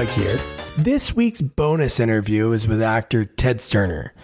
[0.00, 0.40] Doug here.
[0.78, 4.14] This week's bonus interview is with actor Ted Sterner.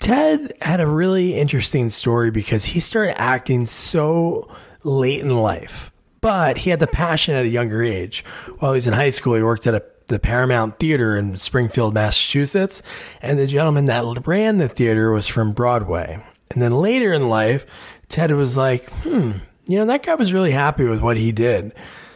[0.00, 6.58] Ted had a really interesting story because he started acting so late in life, but
[6.58, 8.24] he had the passion at a younger age.
[8.58, 11.94] While he was in high school, he worked at a, the Paramount Theater in Springfield,
[11.94, 12.82] Massachusetts,
[13.20, 16.20] and the gentleman that ran the theater was from Broadway.
[16.50, 17.64] And then later in life,
[18.08, 19.32] Ted was like, hmm,
[19.68, 21.72] you know, that guy was really happy with what he did.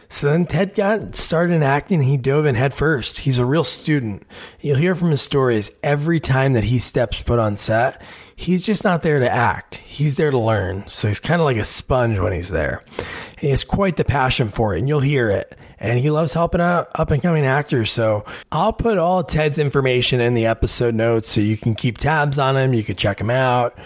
[0.09, 2.01] So then Ted got started in acting.
[2.01, 3.19] He dove in head first.
[3.19, 4.23] He's a real student.
[4.61, 8.01] You'll hear from his stories every time that he steps foot on set.
[8.35, 9.75] He's just not there to act.
[9.75, 10.85] He's there to learn.
[10.89, 12.83] So he's kind of like a sponge when he's there.
[12.97, 15.57] And he has quite the passion for it, and you'll hear it.
[15.79, 17.91] And he loves helping out up and coming actors.
[17.91, 22.39] So I'll put all Ted's information in the episode notes so you can keep tabs
[22.39, 22.73] on him.
[22.73, 23.77] You can check him out.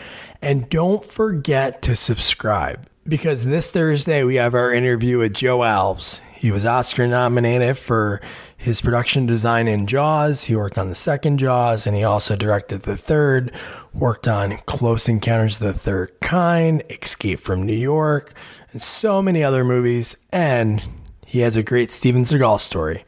[0.42, 6.20] And don't forget to subscribe because this Thursday we have our interview with Joe Alves.
[6.34, 8.22] He was Oscar nominated for
[8.58, 10.46] his production design in Jaws.
[10.46, 13.52] He worked on the second Jaws and he also directed the third,
[13.94, 18.34] worked on Close Encounters of the Third Kind, Escape from New York,
[18.72, 20.16] and so many other movies.
[20.32, 20.82] And
[21.26, 23.06] he has a great Steven Seagal story.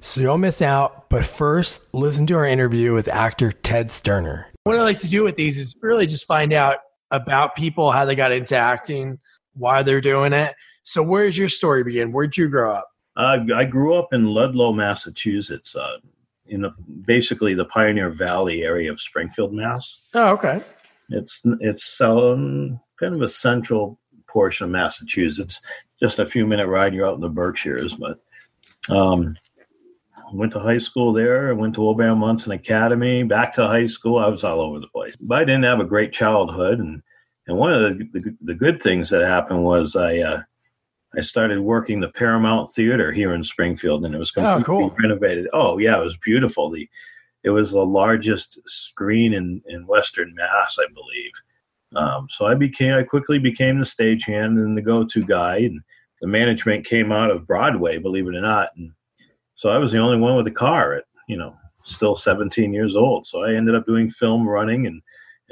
[0.00, 1.08] So don't miss out.
[1.08, 4.48] But first, listen to our interview with actor Ted Sterner.
[4.64, 6.78] What I like to do with these is really just find out
[7.10, 9.18] about people, how they got into acting,
[9.54, 10.54] why they're doing it.
[10.82, 12.12] So, where does your story begin?
[12.12, 12.88] Where'd you grow up?
[13.16, 15.98] Uh, I grew up in Ludlow, Massachusetts, uh,
[16.46, 16.70] in the,
[17.06, 19.98] basically the Pioneer Valley area of Springfield, Mass.
[20.14, 20.62] Oh, okay.
[21.10, 25.60] It's it's um, kind of a central portion of Massachusetts.
[26.00, 26.94] Just a few minute ride.
[26.94, 28.18] You're out in the Berkshires, but
[28.88, 29.36] um,
[30.32, 31.50] went to high school there.
[31.50, 33.22] I went to Wilbraham Monson Academy.
[33.22, 34.18] Back to high school.
[34.18, 35.14] I was all over the place.
[35.20, 37.02] But I didn't have a great childhood, and
[37.46, 40.42] and one of the the, the good things that happened was I uh,
[41.16, 44.96] I started working the Paramount Theater here in Springfield, and it was completely oh, cool.
[44.98, 45.48] renovated.
[45.52, 46.70] Oh yeah, it was beautiful.
[46.70, 46.88] The
[47.44, 51.32] it was the largest screen in in Western Mass, I believe.
[51.94, 55.80] Um, so I became I quickly became the stagehand and the go-to guy, and
[56.20, 58.92] the management came out of Broadway, believe it or not, and
[59.54, 62.96] so I was the only one with a car at you know still 17 years
[62.96, 63.26] old.
[63.26, 65.02] So I ended up doing film running and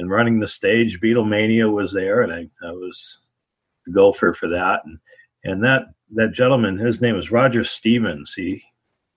[0.00, 1.00] and running the stage.
[1.00, 3.21] Beatlemania was there, and I, I was
[3.87, 4.99] the gopher for that, and
[5.44, 5.84] and that
[6.15, 8.33] that gentleman, his name was Roger Stevens.
[8.34, 8.62] He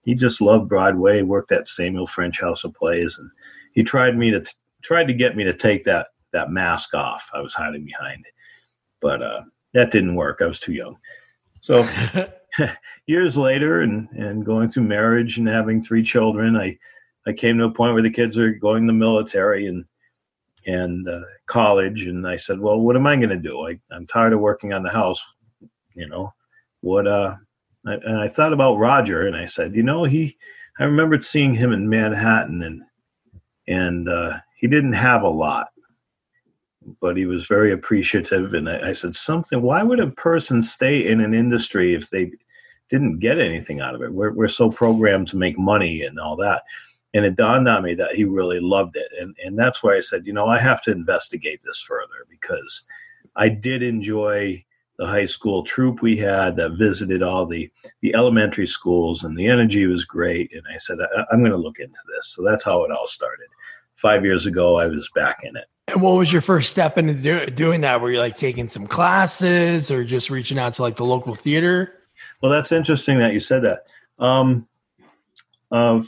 [0.04, 1.22] he just loved Broadway.
[1.22, 3.30] Worked at Samuel French House of Plays, and
[3.74, 4.52] he tried me to t-
[4.84, 7.30] tried to get me to take that that mask off.
[7.34, 8.26] I was hiding behind,
[9.02, 9.42] but uh,
[9.74, 10.40] that didn't work.
[10.42, 10.98] I was too young.
[11.62, 11.88] So
[13.08, 16.78] years later, and and going through marriage and having three children, I
[17.28, 19.86] I came to a point where the kids are going to the military and
[20.66, 23.68] and uh, college, and I said, well, what am I going to do?
[23.68, 25.24] I, I'm tired of working on the house
[25.96, 26.34] you know
[26.82, 27.36] what uh
[27.86, 30.38] I, and i thought about roger and i said you know he
[30.80, 32.82] i remembered seeing him in manhattan and
[33.68, 35.70] and uh he didn't have a lot
[37.00, 41.08] but he was very appreciative and I, I said something why would a person stay
[41.08, 42.32] in an industry if they
[42.90, 46.36] didn't get anything out of it we're, we're so programmed to make money and all
[46.38, 46.64] that
[47.14, 49.12] and it dawned on me that he really loved it.
[49.20, 52.84] And and that's why i said you know i have to investigate this further because
[53.36, 54.64] i did enjoy
[54.98, 57.70] the high school troop we had that visited all the
[58.02, 60.54] the elementary schools and the energy was great.
[60.54, 62.28] And i said I, am going to look into this.
[62.28, 63.48] So that's how it all started.
[63.96, 65.66] Five years ago i was back in it.
[65.88, 68.02] And what was your first step into do, doing that?
[68.02, 72.00] Were you like taking some classes or just reaching out to like the local theater?
[72.42, 73.88] Well that's interesting that you said that.
[74.20, 74.68] Um
[75.72, 76.04] uh,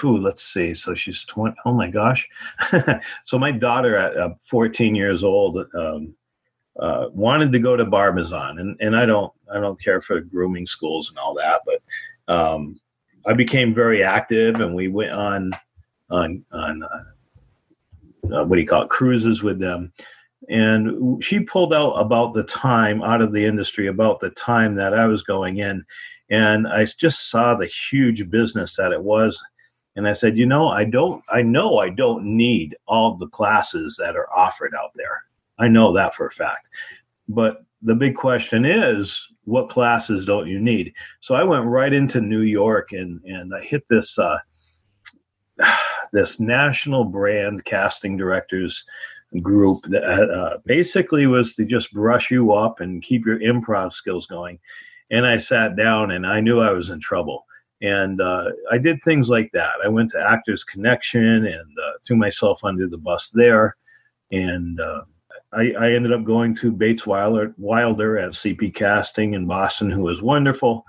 [0.00, 2.28] whew, let's see so she's 20 oh my gosh
[3.24, 6.14] so my daughter at uh, 14 years old um,
[6.78, 10.66] uh, wanted to go to Barbizon, and and I don't I don't care for grooming
[10.66, 11.82] schools and all that, but
[12.32, 12.78] um,
[13.24, 15.50] I became very active, and we went on
[16.10, 19.92] on on uh, uh, what do you call it cruises with them.
[20.48, 24.94] And she pulled out about the time out of the industry, about the time that
[24.94, 25.84] I was going in.
[26.30, 29.42] And I just saw the huge business that it was.
[29.96, 33.96] And I said, you know, I don't, I know I don't need all the classes
[33.98, 35.22] that are offered out there.
[35.58, 36.68] I know that for a fact.
[37.28, 40.92] But the big question is, what classes don't you need?
[41.20, 44.38] So I went right into New York and and I hit this uh,
[46.12, 48.84] this national brand casting directors
[49.42, 54.26] group that uh, basically was to just brush you up and keep your improv skills
[54.26, 54.58] going.
[55.10, 57.44] And I sat down and I knew I was in trouble.
[57.82, 59.74] And uh, I did things like that.
[59.84, 63.76] I went to Actors Connection and uh, threw myself under the bus there.
[64.32, 65.02] And uh,
[65.52, 70.02] I, I, ended up going to Bates Wilder, Wilder at CP Casting in Boston, who
[70.02, 70.84] was wonderful.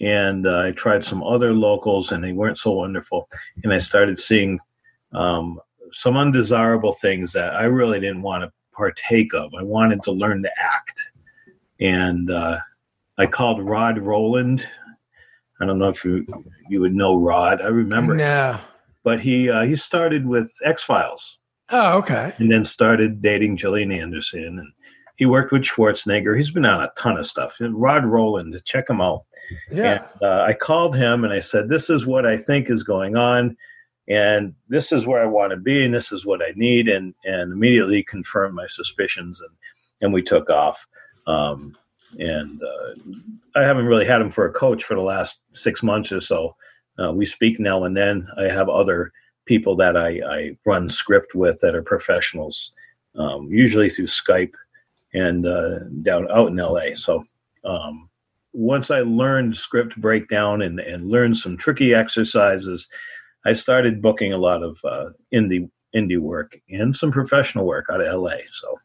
[0.00, 3.28] and uh, I tried some other locals, and they weren't so wonderful.
[3.64, 4.58] And I started seeing
[5.12, 5.60] um,
[5.92, 9.52] some undesirable things that I really didn't want to partake of.
[9.58, 11.00] I wanted to learn to act,
[11.80, 12.58] and uh,
[13.18, 14.66] I called Rod Rowland.
[15.60, 16.24] I don't know if you
[16.68, 17.60] you would know Rod.
[17.60, 18.58] I remember, No.
[19.04, 21.38] but he uh, he started with X Files
[21.70, 22.32] Oh, okay.
[22.38, 24.72] and then started dating Gillian Anderson, and
[25.16, 26.36] he worked with Schwarzenegger.
[26.36, 27.56] He's been on a ton of stuff.
[27.60, 29.24] And Rod Rowland, check him out.
[29.70, 30.04] Yeah.
[30.20, 33.16] And, uh, I called him and I said, "This is what I think is going
[33.16, 33.56] on,
[34.08, 37.14] and this is where I want to be, and this is what I need." And
[37.24, 39.50] and immediately confirmed my suspicions, and
[40.02, 40.86] and we took off.
[41.26, 41.76] Um,
[42.18, 46.12] and uh, I haven't really had him for a coach for the last six months
[46.12, 46.54] or so.
[46.98, 48.26] Uh, we speak now and then.
[48.36, 49.12] I have other
[49.46, 52.72] people that I, I run script with that are professionals,
[53.16, 54.52] um, usually through Skype
[55.14, 56.94] and uh, down out in LA.
[56.94, 57.24] So
[57.64, 58.08] um,
[58.52, 62.88] once I learned script breakdown and, and learned some tricky exercises,
[63.46, 68.00] I started booking a lot of uh, indie indie work and some professional work out
[68.00, 68.36] of LA.
[68.52, 68.78] So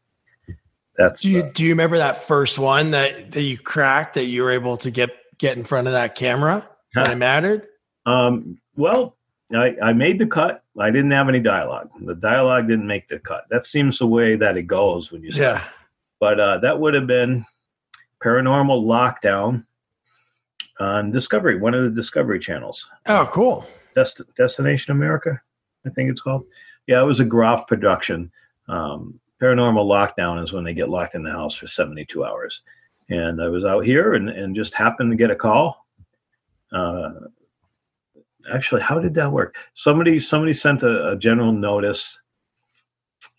[0.96, 4.24] that's Do you uh, do you remember that first one that that you cracked that
[4.24, 7.66] you were able to get get in front of that camera when it mattered?
[8.06, 9.16] Um, well,
[9.54, 10.62] I, I made the cut.
[10.78, 11.90] I didn't have any dialogue.
[12.00, 13.44] The dialogue didn't make the cut.
[13.50, 15.42] That seems the way that it goes when you say.
[15.42, 15.64] Yeah.
[16.20, 17.44] But uh, that would have been
[18.22, 19.64] Paranormal Lockdown
[20.80, 22.88] on Discovery, one of the Discovery channels.
[23.06, 23.66] Oh, cool.
[23.94, 25.40] Dest- Destination America,
[25.86, 26.44] I think it's called.
[26.86, 28.30] Yeah, it was a Groff production.
[28.68, 32.62] Um, Paranormal Lockdown is when they get locked in the house for 72 hours.
[33.10, 35.86] And I was out here and, and just happened to get a call.
[36.72, 37.10] Uh,
[38.52, 39.56] actually, how did that work?
[39.74, 42.18] Somebody somebody sent a, a general notice,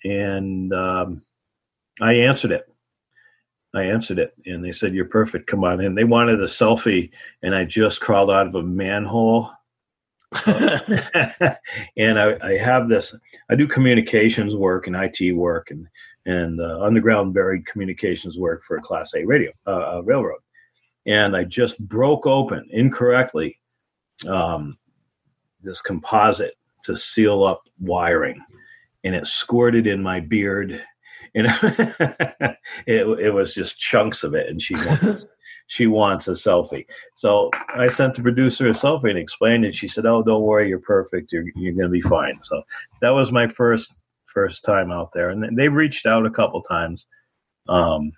[0.04, 1.22] and um,
[2.02, 2.72] I answered it.
[3.74, 5.48] I answered it, and they said, "You're perfect.
[5.48, 7.10] Come on in." They wanted a selfie,
[7.42, 9.52] and I just crawled out of a manhole
[11.98, 13.16] and I, I have this.
[13.50, 15.88] I do communications work and IT work and
[16.26, 20.40] and uh, underground buried communications work for a Class A radio uh, uh, railroad.
[21.06, 23.60] And I just broke open incorrectly
[24.28, 24.78] um,
[25.62, 28.40] this composite to seal up wiring,
[29.04, 30.82] and it squirted in my beard.
[31.36, 31.48] And
[32.88, 35.26] it, it was just chunks of it, and she wants,
[35.68, 36.86] she wants a selfie.
[37.16, 39.76] So I sent the producer a selfie and explained it.
[39.76, 41.32] She said, "Oh, don't worry, you're perfect.
[41.32, 42.64] You're you're gonna be fine." So
[43.02, 43.94] that was my first
[44.26, 47.06] first time out there, and they reached out a couple times
[47.68, 48.12] um,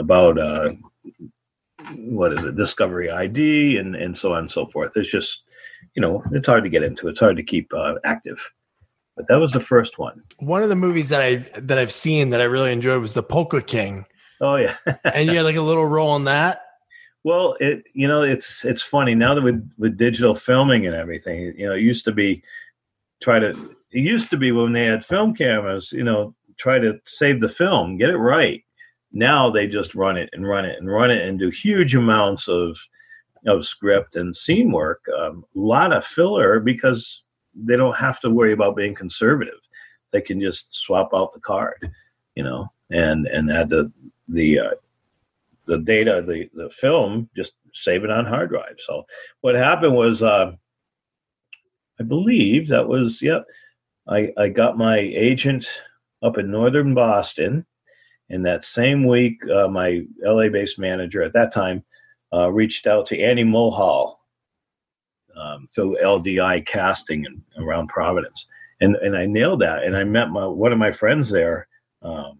[0.00, 0.70] about uh,
[1.94, 4.96] what is it, Discovery ID, and and so on and so forth.
[4.96, 5.42] It's just
[5.94, 7.08] you know it's hard to get into.
[7.08, 8.52] It's hard to keep uh, active.
[9.16, 10.22] But that was the first one.
[10.40, 13.22] One of the movies that I that I've seen that I really enjoyed was The
[13.22, 14.04] Polka King,
[14.40, 14.76] Oh yeah.
[15.04, 16.62] and you had like a little role in that.
[17.24, 21.54] Well, it you know it's it's funny now that with with digital filming and everything,
[21.56, 22.42] you know, it used to be
[23.20, 23.50] try to
[23.90, 27.48] it used to be when they had film cameras, you know, try to save the
[27.48, 28.62] film, get it right.
[29.12, 32.48] Now they just run it and run it and run it and do huge amounts
[32.48, 32.78] of
[33.46, 37.22] of script and scene work, um, a lot of filler because
[37.54, 39.60] they don't have to worry about being conservative.
[40.12, 41.90] They can just swap out the card,
[42.34, 43.90] you know, and and add the
[44.28, 44.70] the uh,
[45.66, 48.76] the data, the the film, just save it on hard drive.
[48.78, 49.04] So
[49.40, 50.52] what happened was, uh,
[52.00, 53.44] I believe that was yep.
[54.08, 55.66] I I got my agent
[56.22, 57.66] up in northern Boston,
[58.30, 61.84] and that same week, uh, my LA based manager at that time
[62.32, 64.20] uh, reached out to Annie Mulhall.
[65.36, 68.46] Um, so LDI casting in, around Providence,
[68.80, 69.82] and and I nailed that.
[69.82, 71.68] And I met my one of my friends there.
[72.02, 72.38] Um,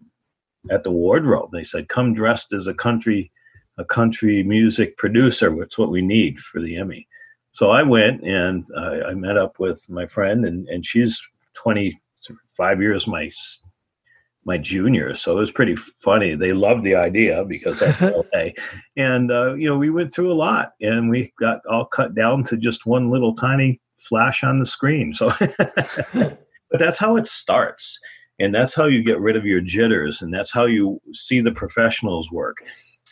[0.69, 1.51] at the wardrobe.
[1.51, 3.31] They said, "Come dressed as a country,
[3.77, 5.61] a country music producer.
[5.61, 7.07] It's what we need for the Emmy."
[7.51, 11.21] So I went and uh, I met up with my friend, and and she's
[11.53, 11.99] twenty
[12.55, 13.31] five years my
[14.45, 15.13] my junior.
[15.13, 16.33] So it was pretty funny.
[16.33, 18.01] They loved the idea because that's
[18.33, 18.49] LA,
[18.95, 22.43] and uh, you know we went through a lot, and we got all cut down
[22.45, 25.13] to just one little tiny flash on the screen.
[25.13, 25.31] So,
[26.13, 27.99] but that's how it starts
[28.39, 31.51] and that's how you get rid of your jitters and that's how you see the
[31.51, 32.57] professionals work.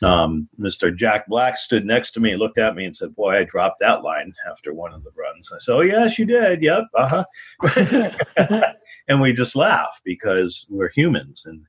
[0.03, 3.43] Um, mr jack black stood next to me looked at me and said boy i
[3.45, 5.49] dropped that line after one of the runs.
[5.53, 6.61] I said oh yes you did.
[6.61, 8.71] Yep uh-huh.
[9.07, 11.65] And we just laugh because we're humans and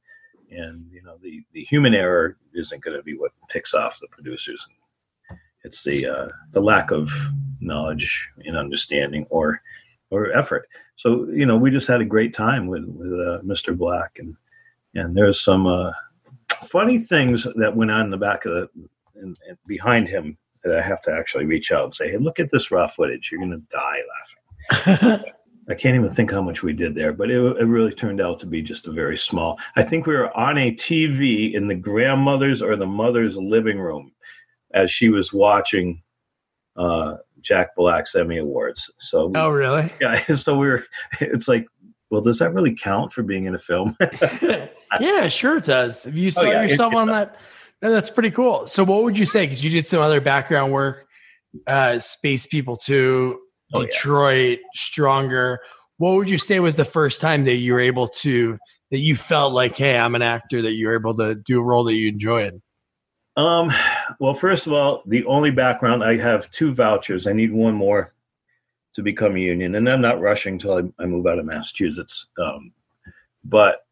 [0.51, 4.09] and you know the the human error isn't going to be what ticks off the
[4.09, 4.67] producers.
[5.65, 7.11] It's the uh, the lack of
[7.61, 9.61] knowledge and understanding or
[10.11, 10.69] or effort.
[10.97, 13.77] So you know, we just had a great time with with uh, Mr.
[13.77, 14.35] Black, and
[14.95, 15.93] and there's some uh,
[16.65, 18.69] funny things that went on in the back of the
[19.17, 22.41] and, and behind him that I have to actually reach out and say, "Hey, look
[22.41, 23.31] at this raw footage.
[23.31, 24.03] You're going to die
[24.99, 25.25] laughing."
[25.69, 28.39] I can't even think how much we did there, but it, it really turned out
[28.41, 29.59] to be just a very small.
[29.75, 34.13] I think we were on a TV in the grandmother's or the mother's living room
[34.73, 36.03] as she was watching
[36.77, 38.91] uh, Jack Black's Emmy Awards.
[39.01, 39.93] So, oh, really?
[40.01, 40.23] Yeah.
[40.37, 40.85] So we were.
[41.21, 41.67] It's like,
[42.11, 43.97] well, does that really count for being in a film?
[45.01, 46.07] yeah, sure it does.
[46.07, 47.37] If you saw oh, yeah, yourself on that,
[47.81, 48.67] that's pretty cool.
[48.67, 49.45] So, what would you say?
[49.45, 51.07] Because you did some other background work,
[51.67, 53.41] uh, Space People too
[53.75, 54.67] oh, Detroit, yeah.
[54.75, 55.61] Stronger.
[55.99, 58.59] What would you say was the first time that you were able to
[58.91, 61.65] that you felt like, hey, I'm an actor that you were able to do a
[61.65, 62.61] role that you enjoyed?
[63.37, 63.73] Um,
[64.19, 67.27] well, first of all, the only background I have two vouchers.
[67.27, 68.15] I need one more
[68.95, 72.29] to become a union, and I'm not rushing until I, I move out of Massachusetts.
[72.43, 72.73] Um,
[73.45, 73.85] but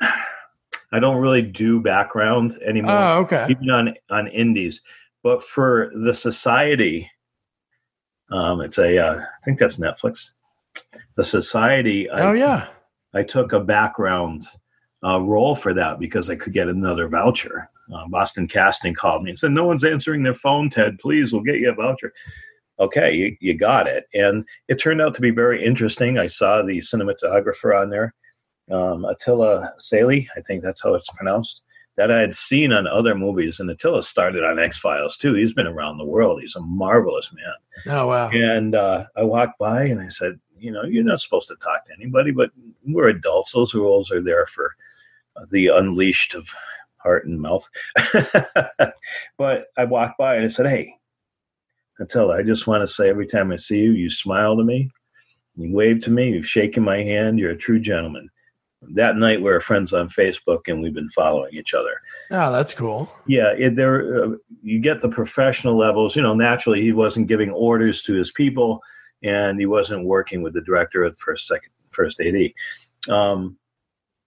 [0.00, 2.92] I don't really do background anymore.
[2.92, 3.46] Oh, okay.
[3.50, 4.80] Even on on indies,
[5.22, 7.10] but for the society,
[8.30, 10.30] um, it's a, uh, I think that's Netflix.
[11.16, 12.08] The Society.
[12.10, 12.68] Oh I, yeah.
[13.14, 14.46] I took a background
[15.04, 17.70] uh, role for that because I could get another voucher.
[17.94, 20.98] Uh, Boston Casting called me and said, "No one's answering their phone, Ted.
[20.98, 22.12] Please, we'll get you a voucher."
[22.78, 26.18] Okay, you, you got it, and it turned out to be very interesting.
[26.18, 28.12] I saw the cinematographer on there,
[28.70, 30.26] um, Attila Szalay.
[30.36, 31.62] I think that's how it's pronounced
[31.96, 33.58] that I had seen on other movies.
[33.58, 35.34] And Attila started on X Files too.
[35.34, 36.40] He's been around the world.
[36.42, 37.96] He's a marvelous man.
[37.96, 38.28] Oh wow!
[38.30, 41.84] And uh, I walked by and I said, you know, you're not supposed to talk
[41.86, 42.50] to anybody, but
[42.86, 43.52] we're adults.
[43.52, 44.74] Those rules are there for
[45.50, 46.48] the unleashed of
[47.06, 47.68] heart and mouth.
[49.38, 50.94] but I walked by and I said, hey,
[52.00, 54.90] Attila, I just want to say every time I see you, you smile to me,
[55.56, 58.28] you wave to me, you've shaken my hand, you're a true gentleman
[58.94, 62.00] that night we are friends on Facebook and we've been following each other.
[62.30, 63.10] Oh, that's cool.
[63.26, 64.30] Yeah, it, there uh,
[64.62, 66.14] you get the professional levels.
[66.14, 68.80] You know, naturally he wasn't giving orders to his people,
[69.22, 72.52] and he wasn't working with the director at first second first AD.
[73.12, 73.56] Um,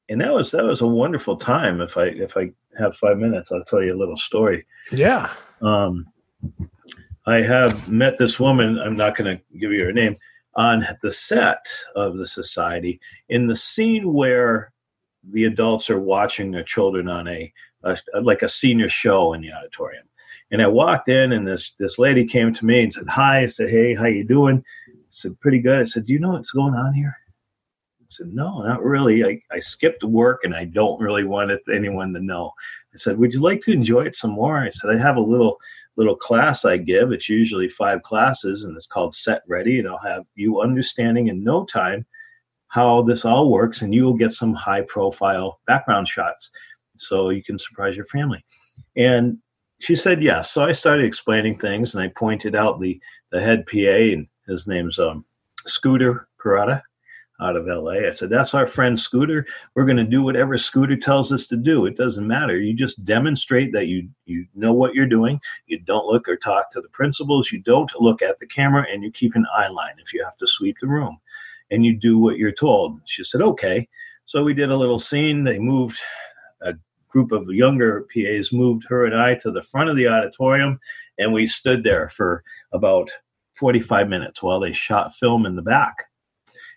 [0.10, 1.82] and that was that was a wonderful time.
[1.82, 4.66] If I if I have five minutes, I'll tell you a little story.
[4.92, 5.32] Yeah.
[5.62, 6.08] Um,
[7.26, 8.80] I have met this woman.
[8.80, 10.16] I'm not going to give you her name
[10.56, 14.72] on the set of the society in the scene where
[15.32, 17.52] the adults are watching their children on a,
[17.84, 20.04] a, like a senior show in the auditorium
[20.52, 23.48] and i walked in and this this lady came to me and said hi i
[23.48, 26.52] said hey how you doing i said pretty good i said do you know what's
[26.52, 27.16] going on here
[28.20, 32.20] said no not really i, I skipped work and i don't really want anyone to
[32.20, 32.52] know
[32.94, 35.22] i said would you like to enjoy it some more i said i have a
[35.22, 35.58] little
[36.00, 37.12] little class I give.
[37.12, 39.80] It's usually five classes, and it's called Set Ready.
[39.80, 42.06] And I'll have you understanding in no time
[42.70, 46.52] how this all works, and you will get some high profile background shots
[46.98, 48.44] so you can surprise your family.
[48.96, 49.38] And
[49.80, 50.52] she said yes.
[50.52, 53.00] So I started explaining things, and I pointed out the
[53.32, 55.26] the head PA, and his name's um,
[55.68, 56.82] Scooter Parada
[57.42, 58.08] out of LA.
[58.08, 59.46] I said, That's our friend Scooter.
[59.76, 61.86] We're going to do whatever Scooter tells us to do.
[61.86, 62.58] It doesn't matter.
[62.58, 65.40] You just demonstrate that you, you know what you're doing.
[65.68, 67.52] You don't look or talk to the principals.
[67.52, 70.38] You don't look at the camera and you keep an eye line if you have
[70.38, 71.18] to sweep the room.
[71.72, 73.00] And you do what you're told.
[73.06, 73.88] She said, Okay.
[74.26, 75.44] So we did a little scene.
[75.44, 76.00] They moved
[76.62, 76.76] a
[77.08, 80.80] group of younger PAs moved her and I to the front of the auditorium,
[81.18, 83.10] and we stood there for about
[83.56, 86.09] 45 minutes while they shot film in the back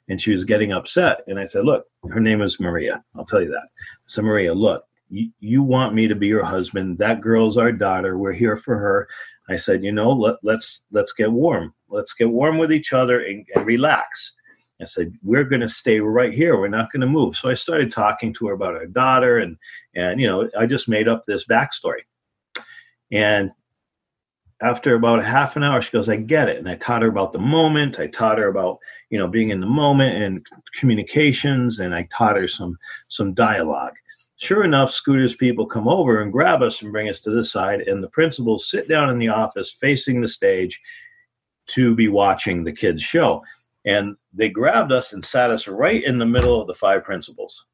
[0.09, 1.21] and she was getting upset.
[1.27, 3.03] And I said, Look, her name is Maria.
[3.17, 3.69] I'll tell you that.
[4.07, 6.99] So, Maria, look, you, you want me to be your husband.
[6.99, 8.19] That girl's our daughter.
[8.19, 9.09] We're here for her.
[9.49, 11.75] I said, you know, let, let's let's get warm.
[11.89, 14.33] Let's get warm with each other and, and relax.
[14.81, 16.59] I said, we're going to stay right here.
[16.59, 17.37] We're not going to move.
[17.37, 19.57] So I started talking to her about her daughter, and
[19.95, 22.01] and you know, I just made up this backstory.
[23.13, 23.53] And
[24.63, 26.57] after about a half an hour, she goes, I get it.
[26.57, 27.99] And I taught her about the moment.
[27.99, 28.79] I taught her about,
[29.11, 30.47] you know, being in the moment and
[30.79, 32.79] communications, and I taught her some
[33.09, 33.95] some dialogue.
[34.37, 37.83] Sure enough, Scooter's people come over and grab us and bring us to this side,
[37.83, 40.81] and the principals sit down in the office facing the stage
[41.69, 43.43] to be watching the kids' show.
[43.85, 47.67] And they grabbed us and sat us right in the middle of the five principals.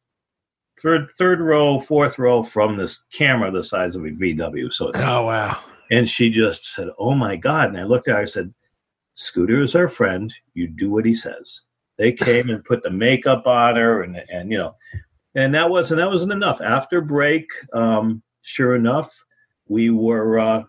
[0.80, 4.72] Third, third row, fourth row from this camera the size of a VW.
[4.72, 7.68] So it's oh wow and she just said, Oh my God.
[7.68, 8.52] And I looked at her, I said,
[9.14, 10.32] Scooter is our friend.
[10.54, 11.62] You do what he says.
[11.96, 14.76] They came and put the makeup on her and and you know,
[15.34, 16.60] and that wasn't that wasn't enough.
[16.60, 19.12] After break, um, sure enough,
[19.66, 20.62] we were uh,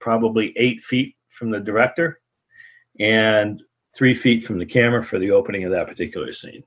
[0.00, 2.20] probably eight feet from the director
[3.00, 3.62] and
[3.94, 6.64] three feet from the camera for the opening of that particular scene.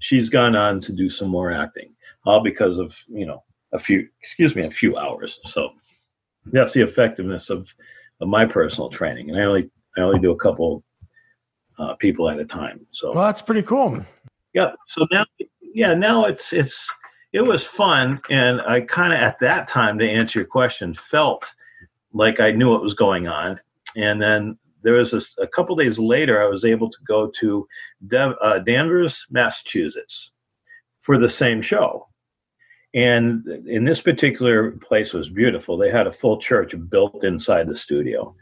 [0.00, 1.94] She's gone on to do some more acting,
[2.26, 5.40] all because of you know a few excuse me a few hours.
[5.46, 5.70] So
[6.46, 7.72] that's the effectiveness of,
[8.20, 9.30] of my personal training.
[9.30, 10.82] And I only I only do a couple
[11.78, 12.86] uh, people at a time.
[12.90, 14.04] So well, that's pretty cool.
[14.52, 14.72] Yeah.
[14.88, 15.24] So now,
[15.60, 16.92] yeah, now it's it's
[17.32, 21.52] it was fun, and I kind of at that time to answer your question felt
[22.12, 23.58] like I knew what was going on,
[23.96, 27.66] and then there was a, a couple days later I was able to go to
[28.06, 30.30] Dev, uh, Danvers, Massachusetts,
[31.00, 32.06] for the same show.
[32.94, 35.76] And in this particular place was beautiful.
[35.76, 38.34] They had a full church built inside the studio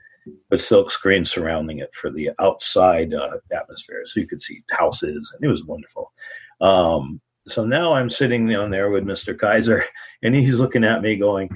[0.50, 5.32] with silk screen surrounding it for the outside uh, atmosphere, so you could see houses,
[5.34, 6.12] and it was wonderful.
[6.60, 9.36] Um, so now I'm sitting down there with Mr.
[9.36, 9.84] Kaiser,
[10.22, 11.48] and he's looking at me, going,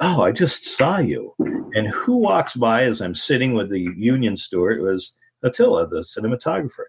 [0.00, 1.34] "Oh, I just saw you."
[1.74, 6.86] And who walks by as I'm sitting with the union steward was Attila, the cinematographer.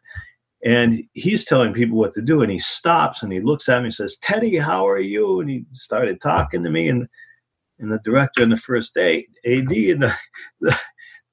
[0.65, 3.85] And he's telling people what to do, and he stops and he looks at me
[3.85, 7.07] and says, "Teddy, how are you?" And he started talking to me, and
[7.79, 10.13] and the director on the first day, AD, and the,
[10.61, 10.75] the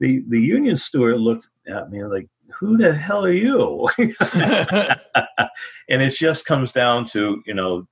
[0.01, 6.15] the the union steward looked at me like, "Who the hell are you?" and it
[6.15, 7.89] just comes down to you know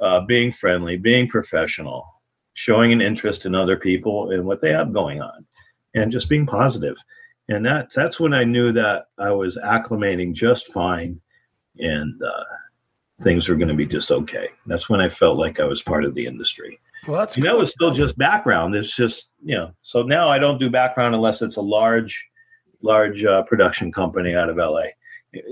[0.00, 2.06] uh, being friendly, being professional,
[2.54, 5.44] showing an interest in other people and what they have going on,
[5.94, 6.96] and just being positive.
[7.50, 11.20] And that that's when I knew that I was acclimating just fine,
[11.78, 12.44] and uh,
[13.22, 14.48] things were going to be just okay.
[14.66, 16.78] That's when I felt like I was part of the industry.
[17.08, 17.42] Well, that's cool.
[17.44, 18.76] that was still just background.
[18.76, 19.72] It's just you know.
[19.82, 22.24] So now I don't do background unless it's a large,
[22.82, 24.84] large uh, production company out of LA.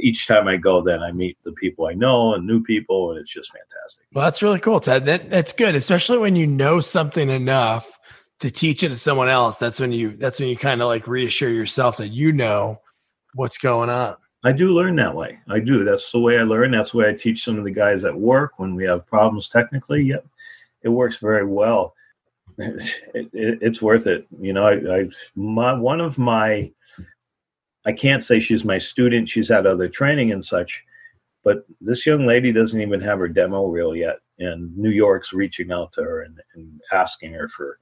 [0.00, 3.20] Each time I go, then I meet the people I know and new people, and
[3.20, 4.06] it's just fantastic.
[4.12, 5.06] Well, that's really cool, Ted.
[5.06, 7.97] That, that's good, especially when you know something enough
[8.40, 9.58] to teach it to someone else.
[9.58, 10.16] That's when you.
[10.16, 12.80] That's when you kind of like reassure yourself that you know
[13.34, 14.16] what's going on.
[14.44, 15.38] I do learn that way.
[15.48, 15.84] I do.
[15.84, 16.70] That's the way I learn.
[16.70, 19.48] That's the way I teach some of the guys at work when we have problems
[19.48, 20.02] technically.
[20.02, 20.24] Yep
[20.82, 21.94] it works very well.
[22.58, 24.26] It, it, it's worth it.
[24.40, 26.70] You know, I, I my one of my
[27.84, 29.28] I can't say she's my student.
[29.28, 30.82] She's had other training and such,
[31.44, 34.16] but this young lady doesn't even have her demo reel yet.
[34.38, 37.78] And New York's reaching out to her and, and asking her for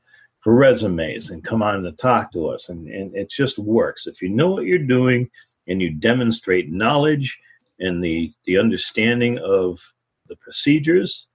[0.46, 2.68] for resumes and come on to talk to us.
[2.68, 4.06] And, and it just works.
[4.06, 5.28] If you know what you're doing
[5.66, 7.36] and you demonstrate knowledge
[7.80, 9.80] and the the understanding of
[10.28, 11.26] the procedures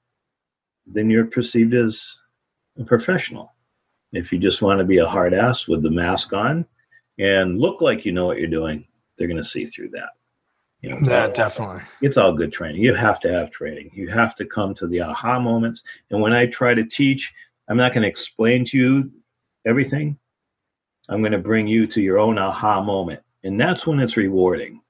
[0.86, 2.16] then you're perceived as
[2.80, 3.54] a professional.
[4.14, 6.66] If you just want to be a hard ass with the mask on
[7.20, 10.12] and look like you know what you're doing, they're going to see through that.
[10.80, 11.84] You know, that all, definitely.
[12.02, 12.82] It's all good training.
[12.82, 13.92] You have to have training.
[13.94, 15.84] You have to come to the aha moments.
[16.12, 17.32] And when I try to teach,
[17.72, 19.12] I'm not going to explain to you
[19.66, 20.20] everything.
[21.08, 23.22] I'm going to bring you to your own aha moment.
[23.46, 24.82] And that's when it's rewarding.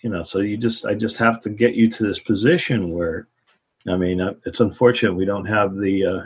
[0.00, 3.28] You know, so you just, I just have to get you to this position where
[3.86, 6.22] I mean, uh, it's unfortunate we don't have the uh,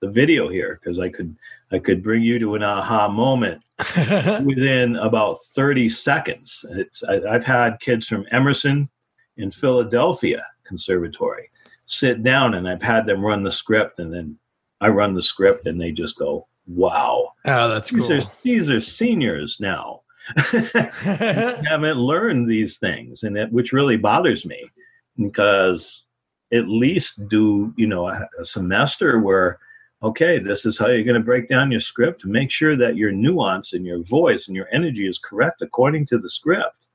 [0.00, 1.36] the video here because I could
[1.70, 3.62] I could bring you to an aha moment
[4.42, 6.64] within about 30 seconds.
[6.70, 8.88] It's I, I've had kids from Emerson
[9.36, 11.50] in Philadelphia Conservatory
[11.86, 14.38] sit down and I've had them run the script and then
[14.80, 18.70] I run the script and they just go, "Wow, oh, that's these cool." Are, these
[18.70, 20.02] are seniors now.
[20.36, 24.70] haven't learned these things, and it, which really bothers me
[25.16, 26.04] because
[26.52, 29.58] at least do you know a, a semester where
[30.02, 33.12] okay this is how you're going to break down your script make sure that your
[33.12, 36.88] nuance and your voice and your energy is correct according to the script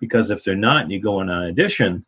[0.00, 2.04] because if they're not and you go in an audition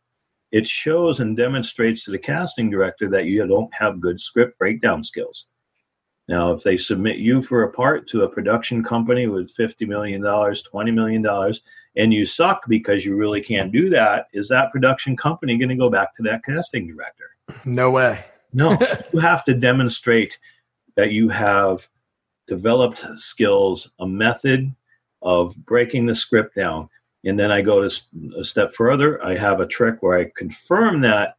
[0.52, 5.02] it shows and demonstrates to the casting director that you don't have good script breakdown
[5.02, 5.46] skills
[6.28, 10.22] now if they submit you for a part to a production company with $50 million
[10.22, 11.54] $20 million
[11.96, 15.76] and you suck because you really can't do that, is that production company going to
[15.76, 17.30] go back to that casting director?
[17.64, 18.24] No way.
[18.52, 18.78] no,
[19.12, 20.38] you have to demonstrate
[20.96, 21.86] that you have
[22.46, 24.74] developed skills, a method
[25.22, 26.88] of breaking the script down.
[27.26, 28.00] And then I go to
[28.38, 29.22] a step further.
[29.24, 31.36] I have a trick where I confirm that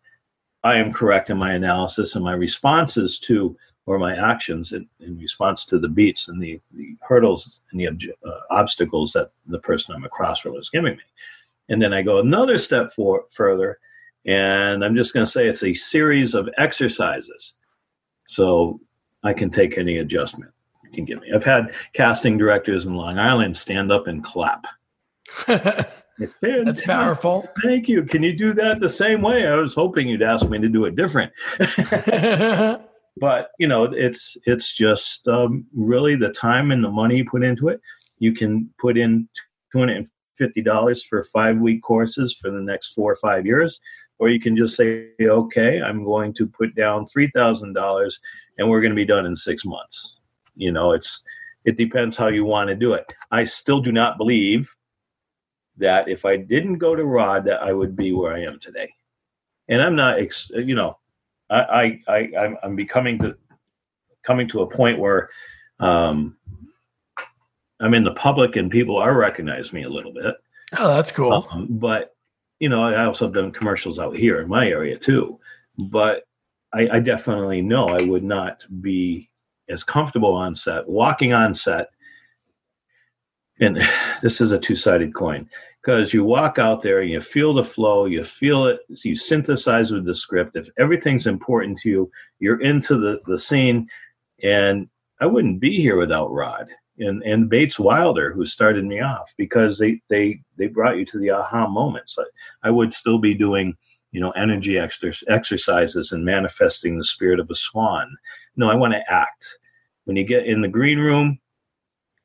[0.63, 5.17] I am correct in my analysis and my responses to or my actions in, in
[5.17, 9.59] response to the beats and the, the hurdles and the obje- uh, obstacles that the
[9.59, 11.03] person I'm across from is giving me.
[11.69, 13.79] And then I go another step for, further,
[14.25, 17.53] and I'm just going to say it's a series of exercises.
[18.27, 18.81] So
[19.23, 20.51] I can take any adjustment
[20.91, 21.31] you can give me.
[21.33, 24.65] I've had casting directors in Long Island stand up and clap.
[26.41, 27.47] That's powerful.
[27.61, 28.03] Thank you.
[28.03, 29.45] Can you do that the same way?
[29.45, 31.31] I was hoping you'd ask me to do it different
[33.19, 37.43] but you know it's it's just um, really the time and the money you put
[37.43, 37.79] into it
[38.19, 39.27] you can put in
[39.71, 43.45] two hundred and fifty dollars for five week courses for the next four or five
[43.45, 43.79] years.
[44.19, 48.13] Or you can just say, okay, I'm going to put down $3,000
[48.57, 50.17] and we're going to be done in six months.
[50.55, 51.21] You know, it's,
[51.65, 53.13] it depends how you want to do it.
[53.29, 54.73] I still do not believe
[55.77, 58.89] that if I didn't go to Rod, that I would be where I am today.
[59.69, 60.19] And I'm not,
[60.51, 60.97] you know,
[61.49, 63.35] I, I, I I'm becoming to
[64.25, 65.29] coming to a point where
[65.79, 66.37] um,
[67.79, 70.35] I'm in the public and people are recognize me a little bit.
[70.77, 71.47] Oh, that's cool.
[71.51, 72.15] Um, but
[72.59, 75.39] you know, I also have done commercials out here in my area too.
[75.77, 76.23] But
[76.73, 79.29] I, I definitely know I would not be
[79.69, 81.89] as comfortable on set, walking on set.
[83.59, 83.81] And
[84.21, 85.49] this is a two-sided coin
[85.81, 89.91] because you walk out there and you feel the flow, you feel it, you synthesize
[89.91, 90.57] with the script.
[90.57, 93.87] If everything's important to you, you're into the, the scene.
[94.43, 94.89] And
[95.21, 96.67] I wouldn't be here without Rod
[96.99, 101.19] and, and Bates Wilder, who started me off because they, they, they brought you to
[101.19, 102.17] the aha moments.
[102.19, 103.73] I, I would still be doing,
[104.11, 108.13] you know, energy exercises and manifesting the spirit of a swan.
[108.57, 109.57] No, I want to act.
[110.03, 111.39] When you get in the green room,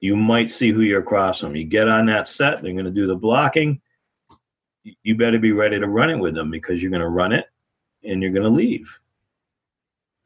[0.02, 1.54] you might see who you're across from.
[1.54, 3.80] You get on that set, they're going to do the blocking.
[5.04, 7.46] You better be ready to run it with them because you're going to run it
[8.02, 8.98] and you're going to leave.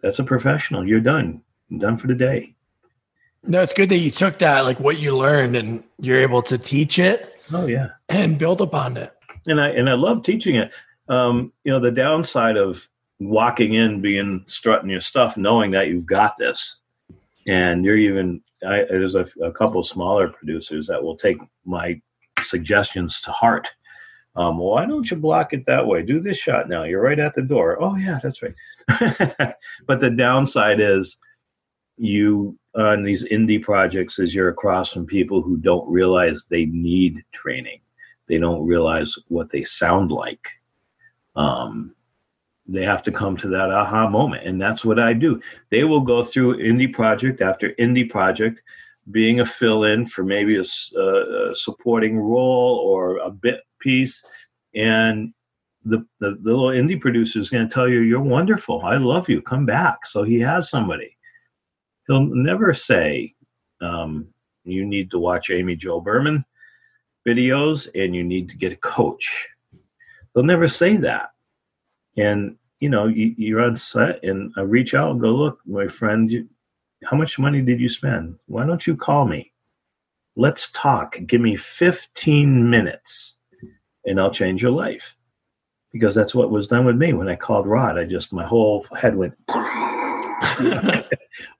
[0.01, 0.89] That's a professional.
[0.89, 1.43] You're done.
[1.71, 2.55] I'm done for the day.
[3.43, 6.57] No, it's good that you took that, like what you learned, and you're able to
[6.57, 7.39] teach it.
[7.53, 9.13] Oh yeah, and build upon it.
[9.47, 10.73] And I and I love teaching it.
[11.09, 12.89] Um, you know, the downside of
[13.21, 16.81] walking in, being strutting your stuff, knowing that you've got this,
[17.47, 18.43] and you're even.
[18.65, 22.01] I, there's a, a couple smaller producers that will take my
[22.43, 23.69] suggestions to heart.
[24.37, 26.03] Um, why don't you block it that way?
[26.03, 26.85] Do this shot now.
[26.85, 27.79] You're right at the door.
[27.81, 29.55] Oh yeah, that's right.
[29.87, 31.17] but the downside is
[31.97, 37.25] you on these indie projects is you're across from people who don't realize they need
[37.33, 37.81] training.
[38.29, 40.47] They don't realize what they sound like.
[41.37, 41.96] Um,
[42.69, 45.41] they have to come to that aha moment, and that's what I do.
[45.71, 48.63] They will go through indie project after indie project,
[49.11, 54.25] being a fill-in for maybe a, a supporting role or a bit piece,
[54.75, 55.33] and
[55.85, 58.83] the, the, little indie producer is going to tell you, "You're wonderful.
[58.83, 59.41] I love you.
[59.43, 61.17] Come back." So he has somebody
[62.07, 63.35] he'll never say
[63.81, 64.29] um,
[64.65, 66.45] you need to watch Amy Jo Berman
[67.27, 69.49] videos and you need to get a coach.
[70.35, 71.31] They'll never say that.
[72.17, 75.89] And you know, you, are on set, and I reach out and go, look, my
[75.89, 76.47] friend, you,
[77.05, 78.37] how much money did you spend?
[78.47, 79.53] Why don't you call me?
[80.37, 81.17] Let's talk.
[81.27, 83.35] Give me 15 minutes,
[84.05, 85.17] and I'll change your life.
[85.93, 87.99] Because that's what was done with me when I called Rod.
[87.99, 89.33] I just my whole head went.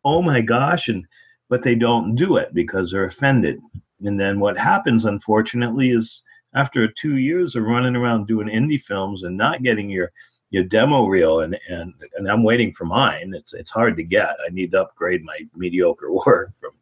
[0.05, 1.05] oh my gosh and
[1.49, 3.59] but they don't do it because they're offended
[4.01, 6.23] and then what happens unfortunately is
[6.55, 10.11] after two years of running around doing indie films and not getting your
[10.51, 13.33] your demo reel and and and I'm waiting for mine.
[13.35, 14.37] It's it's hard to get.
[14.47, 16.73] I need to upgrade my mediocre work from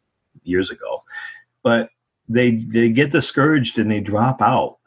[0.43, 1.03] years ago.
[1.63, 1.89] But
[2.29, 4.77] they they get discouraged and they drop out.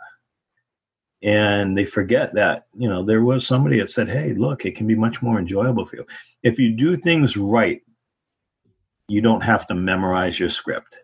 [1.20, 4.86] And they forget that you know there was somebody that said hey look it can
[4.86, 6.06] be much more enjoyable for you.
[6.44, 7.82] If you do things right
[9.08, 10.94] you don't have to memorize your script.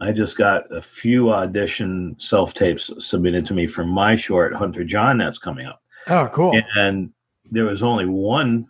[0.00, 4.84] I just got a few audition self tapes submitted to me for my short hunter
[4.84, 7.10] john that's coming up oh cool and
[7.50, 8.66] there was only one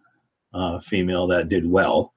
[0.54, 2.14] uh, female that did well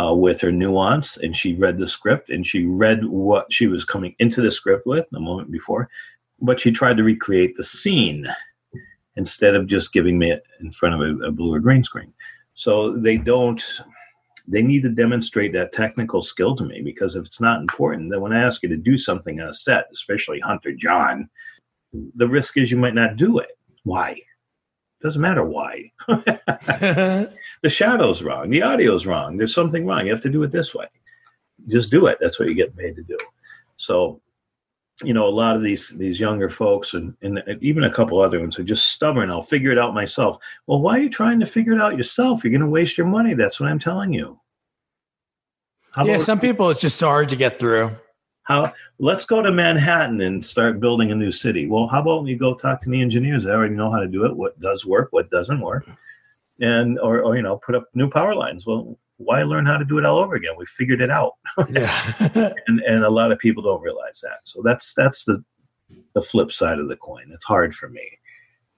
[0.00, 3.84] uh, with her nuance and she read the script and she read what she was
[3.84, 5.88] coming into the script with the moment before
[6.40, 8.26] but she tried to recreate the scene
[9.18, 12.14] instead of just giving me it in front of a, a blue or green screen.
[12.54, 13.62] So they don't
[14.50, 18.22] they need to demonstrate that technical skill to me because if it's not important, then
[18.22, 21.28] when I ask you to do something on a set, especially Hunter John,
[22.14, 23.50] the risk is you might not do it.
[23.82, 24.18] Why?
[25.02, 25.92] Doesn't matter why.
[26.08, 27.30] the
[27.68, 30.06] shadow's wrong, the audio's wrong, there's something wrong.
[30.06, 30.86] You have to do it this way.
[31.68, 32.18] Just do it.
[32.20, 33.16] That's what you get paid to do.
[33.76, 34.20] So
[35.04, 38.40] you know, a lot of these these younger folks and, and even a couple other
[38.40, 39.30] ones are just stubborn.
[39.30, 40.38] I'll figure it out myself.
[40.66, 42.42] Well, why are you trying to figure it out yourself?
[42.42, 43.34] You're going to waste your money.
[43.34, 44.40] That's what I'm telling you.
[45.92, 47.96] How yeah, some people it's just so hard to get through.
[48.48, 51.68] How let's go to Manhattan and start building a new city.
[51.68, 53.44] Well, how about you go talk to the engineers?
[53.44, 54.34] They already know how to do it.
[54.34, 55.08] What does work?
[55.10, 55.86] What doesn't work?
[56.58, 58.64] And or, or you know, put up new power lines.
[58.64, 60.54] Well, why learn how to do it all over again?
[60.56, 61.34] We figured it out.
[61.68, 62.14] yeah.
[62.66, 64.38] and and a lot of people don't realize that.
[64.44, 65.44] So that's that's the
[66.14, 67.30] the flip side of the coin.
[67.34, 68.08] It's hard for me.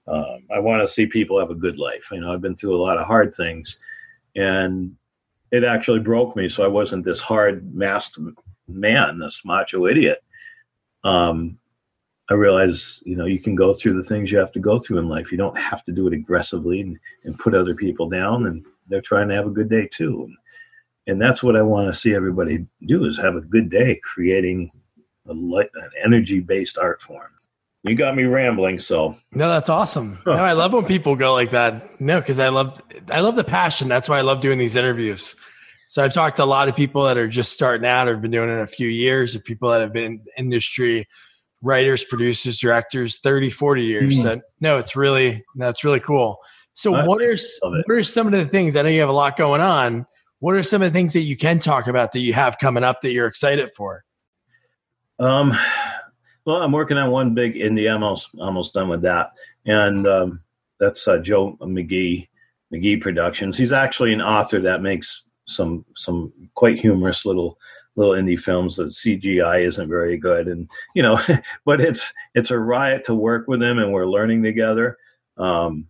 [0.05, 2.09] Um, I want to see people have a good life.
[2.11, 3.79] You know, I've been through a lot of hard things,
[4.35, 4.97] and
[5.51, 6.49] it actually broke me.
[6.49, 8.17] So I wasn't this hard masked
[8.75, 10.23] man, this macho idiot.
[11.03, 11.57] Um,
[12.29, 14.99] I realize, you know, you can go through the things you have to go through
[14.99, 15.31] in life.
[15.31, 18.45] You don't have to do it aggressively and, and put other people down.
[18.45, 20.23] And they're trying to have a good day too.
[20.23, 20.37] And,
[21.07, 24.71] and that's what I want to see everybody do is have a good day creating
[25.27, 27.31] a light, an energy based art form.
[27.83, 30.19] You got me rambling, so no, that's awesome.
[30.25, 31.99] No, I love when people go like that.
[31.99, 32.79] No, because I love
[33.11, 33.87] I love the passion.
[33.87, 35.35] That's why I love doing these interviews.
[35.91, 38.21] So I've talked to a lot of people that are just starting out or have
[38.21, 41.05] been doing it a few years, or people that have been industry
[41.61, 44.19] writers, producers, directors, 30, 40 years.
[44.19, 44.21] Mm.
[44.21, 46.37] So no, it's really that's really cool.
[46.75, 48.77] So I what are what are some of the things?
[48.77, 50.05] I know you have a lot going on.
[50.39, 52.85] What are some of the things that you can talk about that you have coming
[52.85, 54.05] up that you're excited for?
[55.19, 55.51] Um,
[56.45, 57.93] well, I'm working on one big indie.
[57.93, 59.33] I'm almost almost done with that,
[59.65, 60.39] and um,
[60.79, 62.29] that's uh, Joe McGee
[62.73, 63.57] McGee Productions.
[63.57, 67.57] He's actually an author that makes some some quite humorous little
[67.95, 71.19] little indie films that CGI isn't very good, and you know,
[71.65, 74.97] but it's it's a riot to work with them, and we're learning together.
[75.37, 75.87] Um,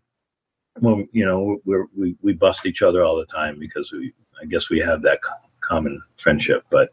[0.80, 1.60] well, you know,
[1.96, 5.20] we we bust each other all the time because we I guess we have that
[5.60, 6.64] common friendship.
[6.70, 6.90] But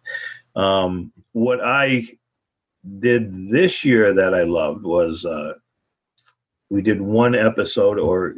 [0.56, 2.06] um, what I
[3.00, 5.54] did this year that I loved was uh,
[6.70, 8.34] we did one episode, or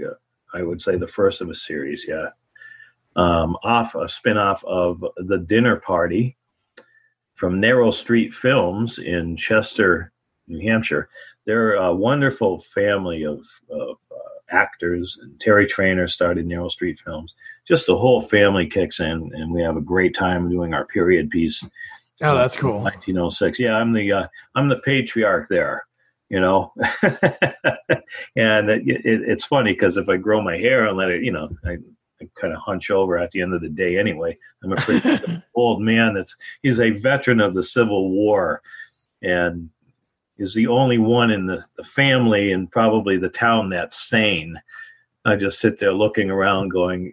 [0.52, 2.28] I would say the first of a series, yeah,
[3.16, 6.36] um, off a spinoff of the Dinner Party
[7.34, 10.12] from Narrow Street Films in Chester,
[10.46, 11.08] New Hampshire.
[11.46, 14.16] They're a wonderful family of, of uh,
[14.50, 17.34] actors, and Terry Trainer started Narrow Street Films.
[17.66, 21.30] Just the whole family kicks in, and we have a great time doing our period
[21.30, 21.64] piece
[22.22, 22.82] Oh, that's cool.
[22.82, 23.58] 1906.
[23.58, 25.86] Yeah, I'm the uh, I'm the patriarch there.
[26.28, 31.10] You know, and it, it, it's funny because if I grow my hair and let
[31.10, 31.78] it, you know, I,
[32.20, 34.36] I kind of hunch over at the end of the day anyway.
[34.62, 36.14] I'm a pretty old man.
[36.14, 38.62] That's he's a veteran of the Civil War,
[39.22, 39.70] and
[40.38, 44.60] is the only one in the, the family and probably the town that's sane.
[45.26, 47.12] I just sit there looking around, going,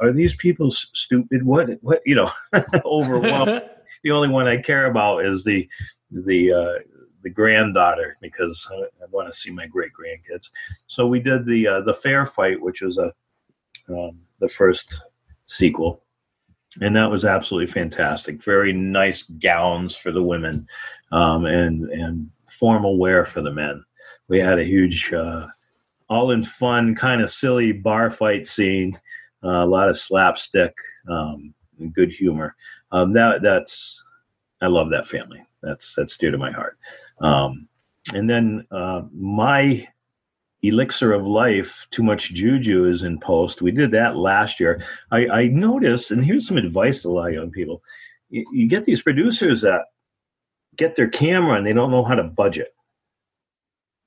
[0.00, 1.44] "Are these people stupid?
[1.44, 1.70] What?
[1.82, 2.00] What?
[2.06, 2.30] You know,
[2.84, 3.62] overwhelmed."
[4.04, 5.68] the only one I care about is the
[6.10, 6.78] the uh,
[7.22, 10.50] the granddaughter because I, I want to see my great grandkids.
[10.86, 13.12] So we did the uh, the fair fight, which was a
[13.88, 15.02] um, the first
[15.46, 16.02] sequel,
[16.82, 18.44] and that was absolutely fantastic.
[18.44, 20.66] Very nice gowns for the women,
[21.10, 23.82] um, and and formal wear for the men.
[24.28, 25.46] We had a huge, uh,
[26.10, 29.00] all in fun, kind of silly bar fight scene.
[29.44, 30.72] Uh, a lot of slapstick,
[31.08, 31.52] um,
[31.94, 32.54] good humor
[32.92, 34.04] um, that that's
[34.60, 35.44] I love that family.
[35.62, 36.78] That's that's dear to my heart.
[37.20, 37.68] Um,
[38.14, 39.88] and then uh, my
[40.62, 43.62] elixir of life, too much juju is in post.
[43.62, 44.82] We did that last year.
[45.10, 47.82] I, I noticed, and here's some advice to a lot of young people:
[48.30, 49.82] you, you get these producers that
[50.76, 52.74] get their camera and they don't know how to budget,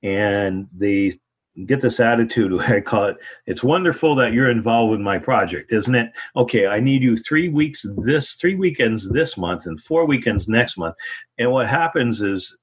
[0.02, 1.18] and they
[1.64, 3.16] get this attitude i call it
[3.46, 7.48] it's wonderful that you're involved with my project isn't it okay i need you three
[7.48, 10.94] weeks this three weekends this month and four weekends next month
[11.38, 12.56] and what happens is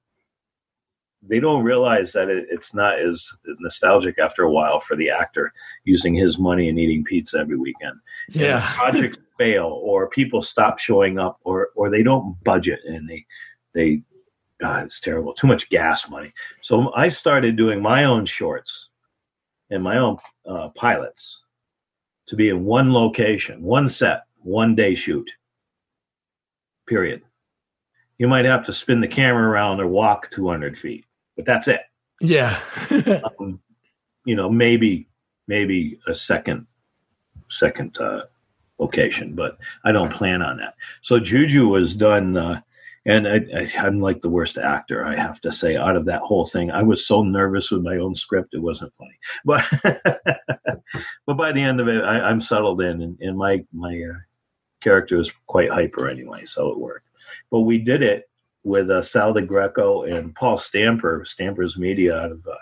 [1.27, 3.27] they don't realize that it, it's not as
[3.59, 5.53] nostalgic after a while for the actor
[5.85, 7.95] using his money and eating pizza every weekend
[8.29, 13.25] yeah projects fail or people stop showing up or or they don't budget and they
[13.73, 14.03] they
[14.63, 15.33] God, it's terrible.
[15.33, 16.31] Too much gas money.
[16.61, 18.87] So I started doing my own shorts
[19.71, 21.41] and my own uh, pilots
[22.29, 25.29] to be in one location, one set, one day shoot.
[26.87, 27.23] Period.
[28.17, 31.05] You might have to spin the camera around or walk 200 feet,
[31.35, 31.81] but that's it.
[32.21, 32.59] Yeah.
[33.39, 33.59] um,
[34.25, 35.07] you know, maybe
[35.47, 36.65] maybe a second
[37.49, 38.21] second uh,
[38.79, 40.75] location, but I don't plan on that.
[41.01, 42.37] So Juju was done.
[42.37, 42.61] Uh,
[43.05, 46.21] and I, I, am like the worst actor, I have to say, out of that
[46.21, 46.71] whole thing.
[46.71, 49.19] I was so nervous with my own script; it wasn't funny.
[49.43, 49.65] But
[51.25, 54.19] but by the end of it, I, am settled in, and, and my my uh,
[54.79, 57.09] character is quite hyper anyway, so it worked.
[57.51, 58.29] But we did it
[58.63, 62.55] with uh, Sal Greco and Paul Stamper, Stamper's Media out of uh,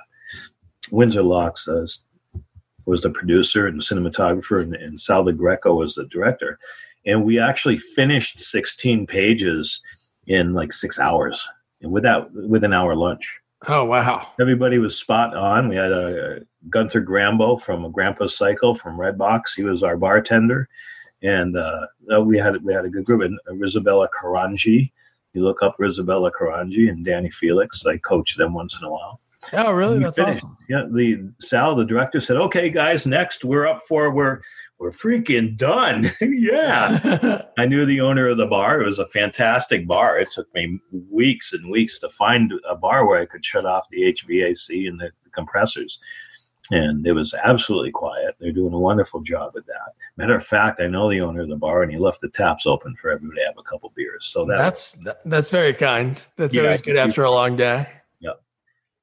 [0.92, 1.86] Windsor Locks, uh,
[2.86, 6.58] was the producer and cinematographer, and, and Sal Greco was the director.
[7.06, 9.82] And we actually finished 16 pages
[10.28, 11.48] in like six hours
[11.82, 13.40] and without with an hour lunch.
[13.68, 14.28] Oh wow!
[14.40, 15.70] Everybody was spot on.
[15.70, 19.54] We had a, a Gunther Grambo from Grandpa's Cycle from Redbox.
[19.56, 20.68] He was our bartender,
[21.22, 21.86] and uh,
[22.24, 23.22] we had we had a good group.
[23.22, 24.92] And Isabella Carangi,
[25.34, 27.86] you look up Isabella Carangi and Danny Felix.
[27.86, 29.22] I coach them once in a while.
[29.54, 30.00] Oh, really?
[30.00, 30.44] That's finished.
[30.44, 30.58] awesome.
[30.70, 34.42] Yeah, the Sal, the director, said, "Okay, guys, next we're up for we're
[34.78, 38.82] we're freaking done." yeah, I knew the owner of the bar.
[38.82, 40.20] It was a fantastic bar.
[40.20, 43.90] It took me weeks and weeks to find a bar where I could shut off
[43.90, 46.00] the HVAC and the compressors.
[46.70, 48.36] And it was absolutely quiet.
[48.40, 49.94] They're doing a wonderful job at that.
[50.16, 52.66] Matter of fact, I know the owner of the bar, and he left the taps
[52.66, 54.30] open for everybody to have a couple beers.
[54.32, 54.96] So that, that's
[55.26, 56.22] that's very kind.
[56.38, 57.88] That's Yeah, always good after a long day.
[58.20, 58.32] Yeah.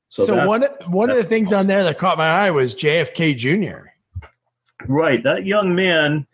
[0.09, 3.37] So, that- one one of the things on there that caught my eye was JFK
[3.37, 3.89] Jr.
[4.87, 5.23] Right.
[5.25, 6.27] That young man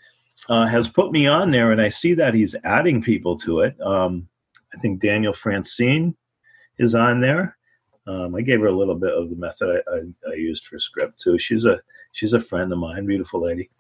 [0.49, 3.81] uh, has put me on there, and I see that he's adding people to it.
[3.81, 4.29] Um,
[4.75, 6.15] I think Daniel Francine
[6.79, 7.57] is on there.
[8.07, 10.79] Um, I gave her a little bit of the method I, I, I used for
[10.79, 11.39] script too.
[11.39, 11.81] She's a
[12.13, 13.71] she's a friend of mine, beautiful lady,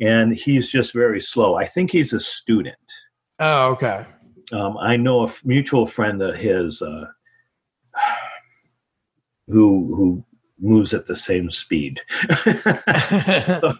[0.00, 1.54] and he's just very slow.
[1.54, 2.76] I think he's a student.
[3.38, 4.04] Oh, okay.
[4.50, 7.06] Um, I know a f- mutual friend of his uh,
[9.46, 10.24] who who
[10.60, 12.00] moves at the same speed.
[13.60, 13.74] So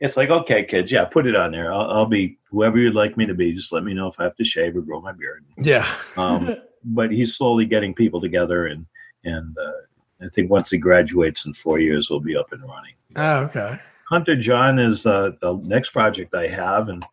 [0.00, 1.72] it's like, okay, kids, yeah, put it on there.
[1.72, 3.52] I'll, I'll be whoever you'd like me to be.
[3.52, 5.44] Just let me know if I have to shave or grow my beard.
[5.58, 5.86] yeah.
[6.16, 8.86] Um, but he's slowly getting people together, and
[9.24, 12.94] and uh, I think once he graduates in four years, we'll be up and running.
[13.16, 13.78] oh, okay.
[14.08, 17.04] Hunter John is uh, the next project I have, and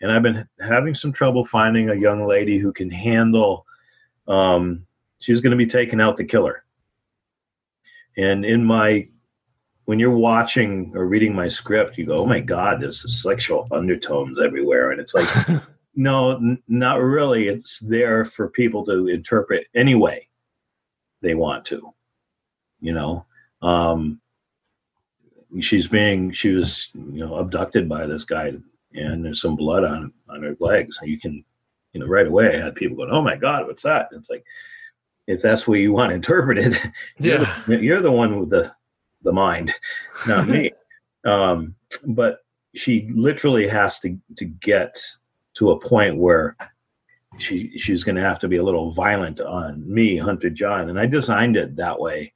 [0.00, 3.64] and I've been having some trouble finding a young lady who can handle.
[4.28, 4.86] Um,
[5.20, 6.64] she's going to be taking out the killer,
[8.16, 9.08] and in my
[9.86, 14.38] when you're watching or reading my script, you go, "Oh my God, there's sexual undertones
[14.38, 15.28] everywhere," and it's like,
[15.94, 17.48] no, n- not really.
[17.48, 20.28] It's there for people to interpret any way
[21.22, 21.92] they want to,
[22.80, 23.24] you know.
[23.62, 24.20] Um,
[25.60, 28.52] she's being she was you know abducted by this guy
[28.94, 31.44] and there's some blood on on her legs and you can
[31.92, 34.30] you know right away i had people going oh my god what's that and it's
[34.30, 34.42] like
[35.26, 36.72] if that's what you want to interpret it
[37.18, 37.62] you're, Yeah.
[37.66, 38.74] the, you're the one with the
[39.22, 39.74] the mind
[40.26, 40.70] not me
[41.26, 41.74] um
[42.06, 42.38] but
[42.74, 44.98] she literally has to to get
[45.54, 46.56] to a point where
[47.38, 50.98] she she's going to have to be a little violent on me hunter john and
[50.98, 52.32] i designed it that way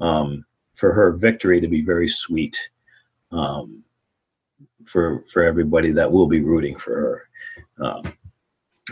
[0.00, 0.44] um
[0.78, 2.56] for her victory to be very sweet
[3.32, 3.82] um,
[4.86, 7.84] for for everybody that will be rooting for her.
[7.84, 8.12] Um,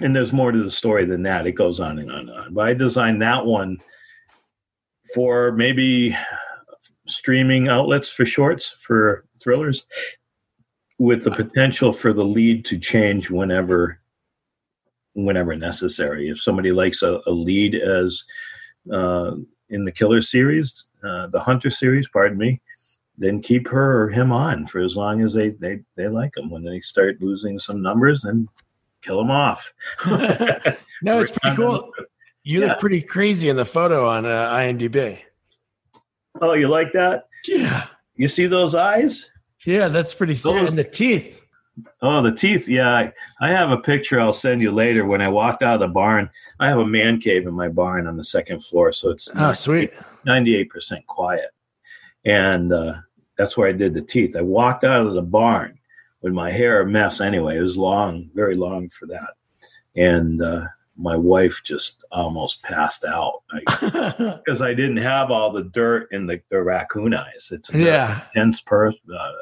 [0.03, 1.47] and there's more to the story than that.
[1.47, 2.55] It goes on and on and on.
[2.55, 3.79] But I designed that one
[5.15, 6.17] for maybe
[7.07, 9.85] streaming outlets for shorts for thrillers
[10.99, 14.01] with the potential for the lead to change whenever
[15.25, 18.23] whenever necessary if somebody likes a, a lead as
[18.93, 19.33] uh,
[19.71, 22.61] in the killer series uh, the hunter series pardon me
[23.19, 26.51] then keep her or him on for as long as they they, they like them
[26.51, 28.47] when they start losing some numbers then
[29.03, 29.73] kill them off
[30.07, 31.91] no, it's pretty cool.
[32.43, 32.67] You Yeah.
[32.69, 35.19] look pretty crazy in the photo on uh, IMDb.
[36.41, 37.87] oh you like that Yeah.
[38.17, 39.31] you see those eyes
[39.65, 40.35] Yeah, that's pretty.
[40.35, 41.41] Those- And the teeth.
[42.01, 42.69] Oh, the teeth.
[42.69, 45.05] Yeah, I, I have a picture I'll send you later.
[45.05, 48.07] When I walked out of the barn, I have a man cave in my barn
[48.07, 49.93] on the second floor, so it's Oh, sweet.
[50.27, 51.51] 98% quiet.
[52.25, 52.95] And uh,
[53.37, 54.37] that's where I did the teeth.
[54.37, 55.79] I walked out of the barn
[56.23, 57.59] with my hair a mess anyway.
[57.59, 59.35] It was long, very long for that.
[59.97, 60.65] And uh,
[60.97, 63.43] my wife just almost passed out
[63.83, 67.51] because I didn't have all the dirt in the, the raccoon eyes.
[67.53, 68.23] It's a yeah.
[68.35, 69.33] intense per, uh,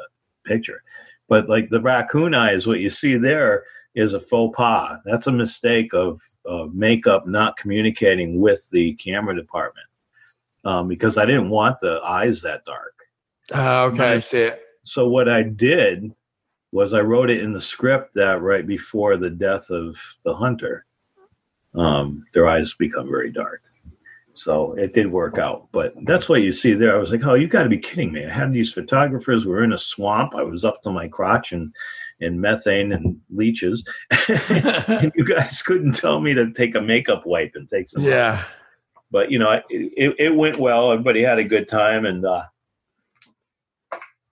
[0.45, 0.83] picture.
[1.29, 4.99] But like the raccoon eyes, what you see there is a faux pas.
[5.05, 9.87] That's a mistake of, of makeup not communicating with the camera department
[10.65, 12.95] um, because I didn't want the eyes that dark.
[13.53, 14.15] Oh, okay.
[14.15, 14.63] I see it.
[14.85, 16.13] So what I did
[16.73, 20.85] was I wrote it in the script that right before the death of the hunter,
[21.75, 23.63] um, their eyes become very dark.
[24.35, 26.97] So it did work out, but that's what you see there.
[26.97, 29.47] I was like, "Oh, you got to be kidding me!" I had these photographers.
[29.47, 30.35] We're in a swamp.
[30.35, 31.73] I was up to my crotch in
[32.21, 33.85] in methane and leeches.
[34.49, 38.03] and you guys couldn't tell me to take a makeup wipe and take some.
[38.03, 38.45] Yeah.
[39.11, 40.91] But you know, it, it, it went well.
[40.91, 42.45] Everybody had a good time, and uh,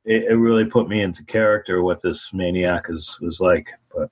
[0.05, 3.69] it, it really put me into character what this maniac is was like.
[3.95, 4.11] But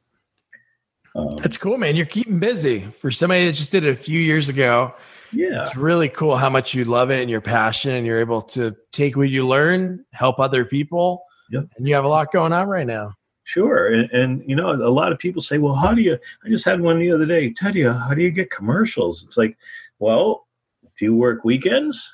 [1.16, 1.96] um, That's cool, man.
[1.96, 2.88] You're keeping busy.
[3.00, 4.94] For somebody that just did it a few years ago,
[5.32, 8.42] yeah, it's really cool how much you love it and your passion, and you're able
[8.42, 11.24] to take what you learn, help other people.
[11.50, 11.66] Yep.
[11.76, 13.14] And you have a lot going on right now.
[13.44, 16.48] Sure, and, and you know, a lot of people say, "Well, how do you?" I
[16.48, 17.52] just had one the other day.
[17.52, 19.24] Teddy, how do you get commercials?
[19.24, 19.56] It's like,
[20.00, 20.46] well,
[20.82, 22.12] do you work weekends?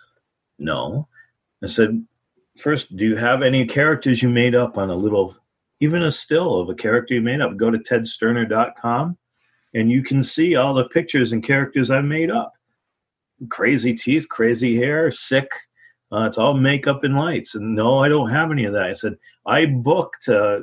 [0.58, 1.08] No.
[1.62, 2.04] I said,
[2.58, 5.34] first, do you have any characters you made up on a little,
[5.80, 7.56] even a still of a character you made up?
[7.56, 9.16] Go to tedsterner.com,
[9.74, 12.52] and you can see all the pictures and characters I made up.
[13.48, 15.48] Crazy teeth, crazy hair, sick,
[16.12, 17.54] Uh, it's all makeup and lights.
[17.54, 18.84] And no, I don't have any of that.
[18.84, 20.60] I said, I booked uh,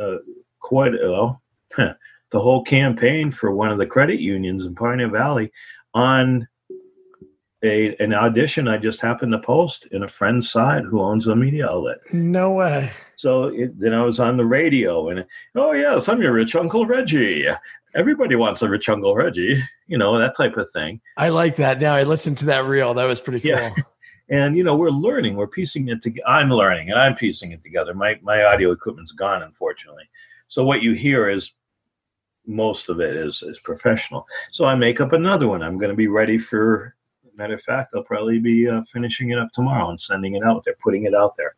[0.00, 0.16] uh,
[0.60, 1.42] quite well,
[1.76, 5.52] the whole campaign for one of the credit unions in Pioneer Valley
[5.92, 6.48] on
[7.64, 11.34] a an audition I just happened to post in a friend's side who owns a
[11.34, 11.98] media outlet.
[12.12, 12.92] No way.
[13.16, 15.24] So it, then I was on the radio and
[15.54, 17.46] oh yes, I'm your rich uncle Reggie.
[17.94, 21.00] Everybody wants a rich uncle Reggie, you know that type of thing.
[21.16, 21.80] I like that.
[21.80, 22.94] Now I listened to that reel.
[22.94, 23.58] That was pretty cool.
[23.58, 23.74] Yeah.
[24.30, 26.26] And you know we're learning, we're piecing it together.
[26.26, 27.92] I'm learning and I'm piecing it together.
[27.92, 30.08] My my audio equipment's gone, unfortunately.
[30.48, 31.52] So what you hear is
[32.46, 34.26] most of it is is professional.
[34.50, 35.62] So I make up another one.
[35.62, 36.96] I'm going to be ready for
[37.36, 40.64] Matter of fact, I'll probably be uh, finishing it up tomorrow and sending it out
[40.64, 41.54] there, putting it out there.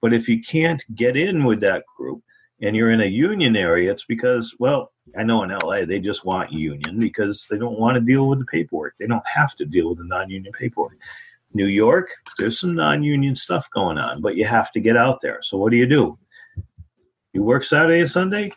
[0.00, 2.22] But if you can't get in with that group
[2.60, 6.24] and you're in a union area, it's because, well, I know in LA they just
[6.24, 8.94] want union because they don't want to deal with the paperwork.
[8.98, 10.98] They don't have to deal with the non union paperwork.
[11.54, 15.20] New York, there's some non union stuff going on, but you have to get out
[15.20, 15.40] there.
[15.42, 16.18] So what do you do?
[17.32, 18.52] You work Saturday and Sunday?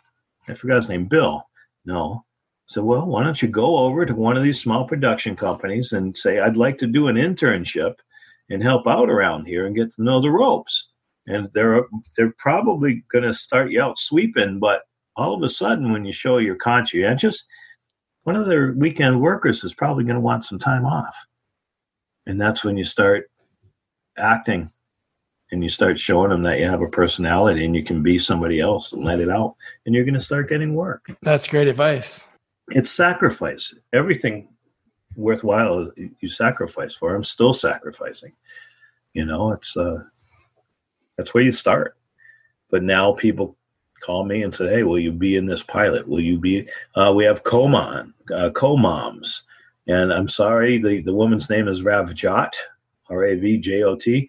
[0.48, 1.48] I forgot his name, Bill.
[1.84, 2.24] No,
[2.72, 6.16] so, well, why don't you go over to one of these small production companies and
[6.16, 7.96] say, I'd like to do an internship
[8.48, 10.88] and help out around here and get to know the ropes.
[11.26, 11.84] And they're
[12.16, 14.82] they're probably going to start you out sweeping, but
[15.16, 17.44] all of a sudden, when you show you're conscientious,
[18.24, 21.16] one of their weekend workers is probably going to want some time off,
[22.26, 23.30] and that's when you start
[24.18, 24.70] acting
[25.52, 28.58] and you start showing them that you have a personality and you can be somebody
[28.58, 29.54] else and let it out,
[29.86, 31.06] and you're going to start getting work.
[31.22, 32.26] That's great advice
[32.74, 33.74] it's sacrifice.
[33.92, 34.48] Everything
[35.16, 37.14] worthwhile you sacrifice for.
[37.14, 38.32] I'm still sacrificing.
[39.14, 39.98] You know, it's uh
[41.22, 41.96] that's where you start.
[42.70, 43.56] But now people
[44.00, 46.08] call me and say, "Hey, will you be in this pilot?
[46.08, 49.44] Will you be?" Uh, we have co-mom, uh, co-moms,
[49.86, 52.52] and I'm sorry, the the woman's name is Ravjot,
[53.08, 54.28] R A V J O T,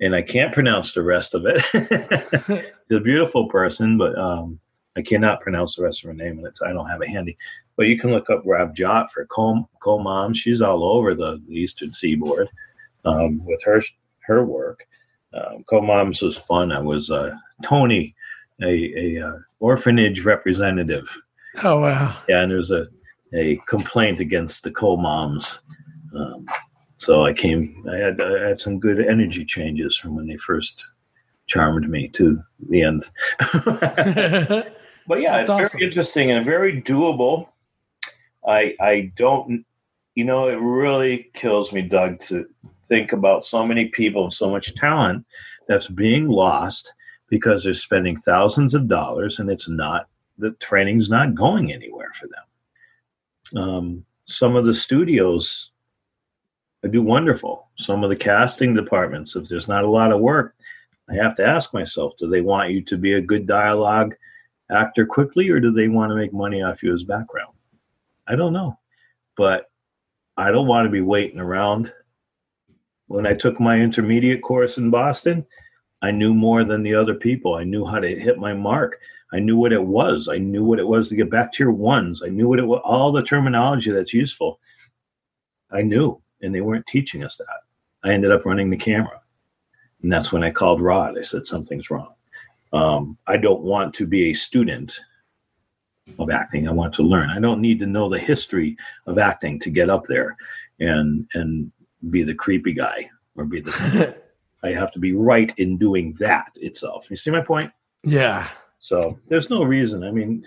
[0.00, 1.60] and I can't pronounce the rest of it.
[2.88, 4.58] She's a beautiful person, but um,
[4.96, 7.36] I cannot pronounce the rest of her name, and it's I don't have it handy.
[7.76, 10.32] But you can look up Ravjot for Co Mom.
[10.32, 12.48] She's all over the, the Eastern Seaboard
[13.04, 13.82] um, with her
[14.20, 14.86] her work.
[15.32, 16.72] Um, Co-moms was fun.
[16.72, 18.14] I was uh, Tony,
[18.62, 21.08] a, a uh, orphanage representative.
[21.62, 22.16] Oh wow!
[22.28, 22.86] Yeah, and there's a
[23.34, 25.60] a complaint against the co-moms.
[26.16, 26.46] Um,
[26.96, 27.86] so I came.
[27.90, 30.86] I had I had some good energy changes from when they first
[31.46, 33.10] charmed me to the end.
[33.64, 35.78] but yeah, That's it's awesome.
[35.78, 37.48] very interesting and very doable.
[38.46, 39.64] I I don't,
[40.14, 42.46] you know, it really kills me, Doug, to
[42.90, 45.24] think about so many people and so much talent
[45.66, 46.92] that's being lost
[47.28, 52.26] because they're spending thousands of dollars and it's not the training's not going anywhere for
[52.28, 53.62] them.
[53.62, 55.70] Um, some of the studios
[56.88, 57.68] do wonderful.
[57.76, 60.56] Some of the casting departments, if there's not a lot of work,
[61.08, 64.14] I have to ask myself, do they want you to be a good dialogue
[64.70, 67.52] actor quickly or do they want to make money off you as background?
[68.26, 68.78] I don't know.
[69.36, 69.70] But
[70.36, 71.92] I don't want to be waiting around.
[73.10, 75.44] When I took my intermediate course in Boston,
[76.00, 77.56] I knew more than the other people.
[77.56, 79.00] I knew how to hit my mark.
[79.32, 80.28] I knew what it was.
[80.28, 82.22] I knew what it was to get back to your ones.
[82.24, 84.60] I knew what it was, all the terminology that's useful.
[85.72, 87.48] I knew, and they weren't teaching us that.
[88.04, 89.20] I ended up running the camera.
[90.04, 91.18] And that's when I called Rod.
[91.18, 92.14] I said, something's wrong.
[92.72, 95.00] Um, I don't want to be a student
[96.20, 96.68] of acting.
[96.68, 97.30] I want to learn.
[97.30, 100.36] I don't need to know the history of acting to get up there
[100.78, 101.72] and and
[102.08, 104.16] be the creepy guy or be the.
[104.62, 107.06] I have to be right in doing that itself.
[107.08, 107.70] You see my point?
[108.04, 108.48] Yeah.
[108.78, 110.04] So there's no reason.
[110.04, 110.44] I mean,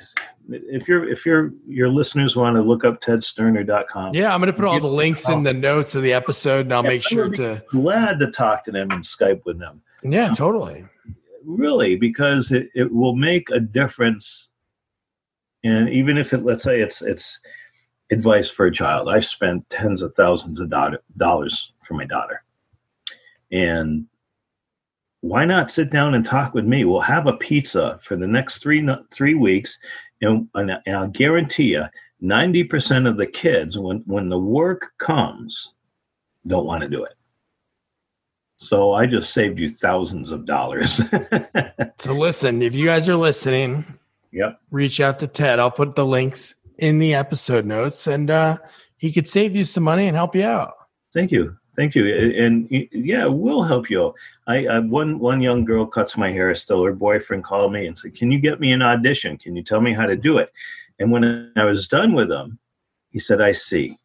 [0.50, 4.16] if you're if you're your listeners want to look up tedsterner.com.
[4.16, 6.74] Yeah, I'm going to put all the links in the notes of the episode, and
[6.74, 7.64] I'll yeah, make sure to.
[7.70, 9.82] Glad to talk to them and Skype with them.
[10.04, 10.86] Yeah, totally.
[11.46, 14.50] Really, because it, it will make a difference.
[15.64, 17.40] And even if it, let's say it's it's
[18.14, 20.72] advice for a child, I spent tens of thousands of
[21.18, 22.44] dollars for my daughter,
[23.52, 24.06] and
[25.24, 26.84] why not sit down and talk with me?
[26.84, 29.78] We'll have a pizza for the next three three weeks,
[30.22, 31.84] and, and I'll guarantee you,
[32.20, 35.74] ninety percent of the kids, when when the work comes,
[36.46, 37.14] don't want to do it.
[38.58, 41.02] So I just saved you thousands of dollars.
[42.00, 43.86] so listen, if you guys are listening,
[44.32, 45.60] yep, reach out to Ted.
[45.60, 48.58] I'll put the links in the episode notes, and uh,
[48.98, 50.74] he could save you some money and help you out.
[51.14, 51.58] Thank you.
[51.76, 52.06] Thank you.
[52.38, 54.14] And yeah, we'll help you.
[54.46, 56.84] I, I one one young girl cuts my hair still.
[56.84, 59.38] Her boyfriend called me and said, "Can you get me an audition?
[59.38, 60.52] Can you tell me how to do it?"
[61.00, 62.60] And when I was done with him,
[63.10, 63.98] he said, "I see."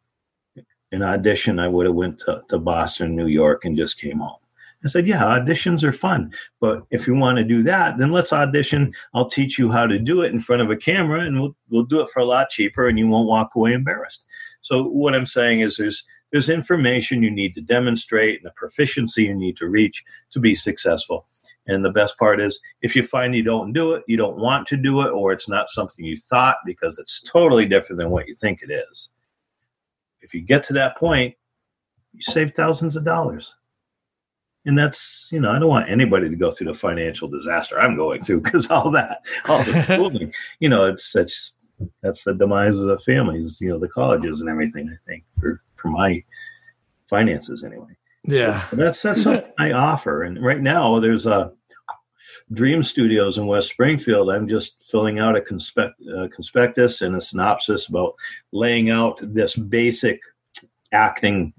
[0.91, 4.39] An audition, I would have went to, to Boston, New York, and just came home.
[4.85, 6.33] I said, yeah, auditions are fun.
[6.61, 8.93] But if you want to do that, then let's audition.
[9.13, 11.85] I'll teach you how to do it in front of a camera and we'll, we'll
[11.85, 14.25] do it for a lot cheaper and you won't walk away embarrassed.
[14.61, 19.25] So what I'm saying is there's, there's information you need to demonstrate and the proficiency
[19.25, 21.27] you need to reach to be successful.
[21.67, 24.67] And the best part is if you find you don't do it, you don't want
[24.69, 28.27] to do it, or it's not something you thought because it's totally different than what
[28.27, 29.11] you think it is.
[30.23, 31.35] If you get to that point,
[32.15, 33.55] you save thousands of dollars.
[34.67, 37.97] And that's, you know, I don't want anybody to go through the financial disaster I'm
[37.97, 41.51] going through because all that, all the schooling, you know, it's such,
[42.03, 45.63] that's the demise of the families, you know, the colleges and everything, I think, for,
[45.77, 46.23] for my
[47.09, 47.97] finances anyway.
[48.25, 48.67] Yeah.
[48.71, 50.25] But that's, that's what I offer.
[50.25, 51.53] And right now there's a,
[52.53, 57.21] Dream Studios in West Springfield, I'm just filling out a conspect, uh, conspectus and a
[57.21, 58.15] synopsis about
[58.53, 60.21] laying out this basic
[60.93, 61.53] acting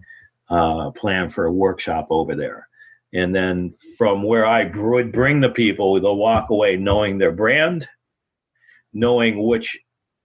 [0.50, 2.69] uh, plan for a workshop over there.
[3.14, 7.88] And then from where I would bring the people, they'll walk away knowing their brand,
[8.94, 9.78] knowing which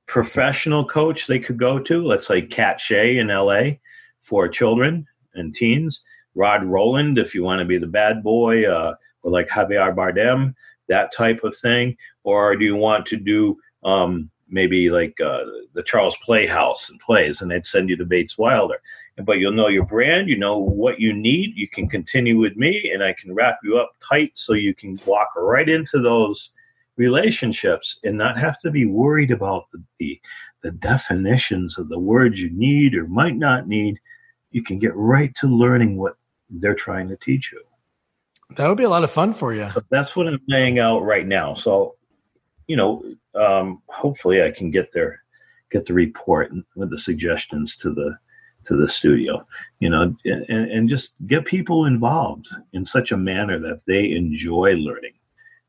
[0.06, 2.04] professional coach they could go to.
[2.04, 3.76] Let's say Cat Shea in LA
[4.20, 6.02] for children and teens.
[6.34, 10.54] Rod Rowland, if you want to be the bad boy, uh, or like Javier Bardem,
[10.88, 11.96] that type of thing?
[12.22, 17.40] Or do you want to do um, maybe like uh, the Charles Playhouse and plays,
[17.40, 18.80] and they'd send you to Bates Wilder?
[19.22, 21.56] But you'll know your brand, you know what you need.
[21.56, 24.98] You can continue with me, and I can wrap you up tight so you can
[25.06, 26.50] walk right into those
[26.96, 30.20] relationships and not have to be worried about the, the,
[30.62, 34.00] the definitions of the words you need or might not need.
[34.50, 36.16] You can get right to learning what
[36.50, 37.60] they're trying to teach you.
[38.56, 39.70] That would be a lot of fun for you.
[39.90, 41.54] That's what I'm laying out right now.
[41.54, 41.96] So,
[42.66, 43.04] you know,
[43.34, 45.20] um, hopefully I can get there,
[45.70, 48.16] get the report and with the suggestions to the
[48.66, 49.46] to the studio,
[49.80, 54.74] you know, and, and just get people involved in such a manner that they enjoy
[54.74, 55.14] learning,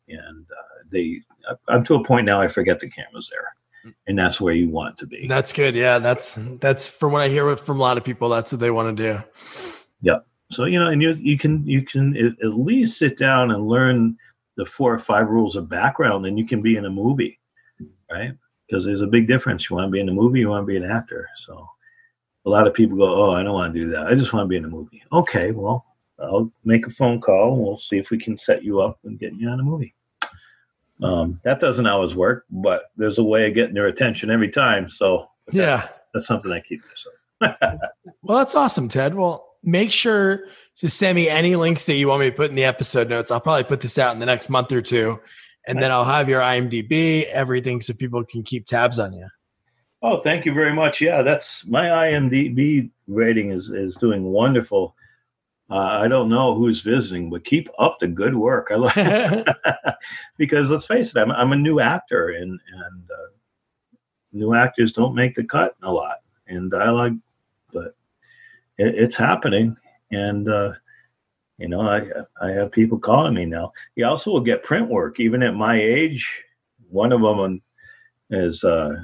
[0.09, 1.21] and uh, they.
[1.67, 4.97] I'm to a point now I forget the cameras there, and that's where you want
[4.97, 5.27] to be.
[5.27, 5.75] That's good.
[5.75, 8.29] Yeah, that's that's from what I hear from a lot of people.
[8.29, 9.23] That's what they want to do.
[10.01, 10.19] yeah
[10.51, 14.17] So you know, and you you can you can at least sit down and learn
[14.57, 17.39] the four or five rules of background, and you can be in a movie,
[18.09, 18.31] right?
[18.67, 19.69] Because there's a big difference.
[19.69, 21.27] You want to be in a movie, you want to be an actor.
[21.37, 21.67] So
[22.45, 24.07] a lot of people go, "Oh, I don't want to do that.
[24.07, 25.85] I just want to be in a movie." Okay, well,
[26.19, 29.19] I'll make a phone call and we'll see if we can set you up and
[29.19, 29.93] get you on a movie.
[31.03, 34.89] Um, that doesn't always work, but there's a way of getting their attention every time.
[34.89, 37.79] So yeah, that's something I keep myself.
[38.21, 39.13] well, that's awesome, Ted.
[39.13, 40.45] Well, make sure
[40.77, 43.31] to send me any links that you want me to put in the episode notes.
[43.31, 45.19] I'll probably put this out in the next month or two.
[45.67, 49.27] And then I'll have your IMDb, everything so people can keep tabs on you.
[50.07, 51.01] Oh, thank you very much.
[51.01, 54.95] Yeah, that's my IMDb rating is is doing wonderful.
[55.67, 58.67] Uh, I don't know who's visiting, but keep up the good work.
[58.69, 59.47] I like
[60.37, 63.31] because let's face it, I'm, I'm a new actor, and and uh,
[64.31, 67.17] new actors don't make the cut a lot in dialogue,
[67.73, 67.95] but
[68.77, 69.75] it, it's happening,
[70.11, 70.73] and uh,
[71.57, 72.03] you know, I
[72.39, 73.73] I have people calling me now.
[73.95, 76.29] You also will get print work, even at my age.
[76.91, 77.59] One of them
[78.29, 79.03] is uh,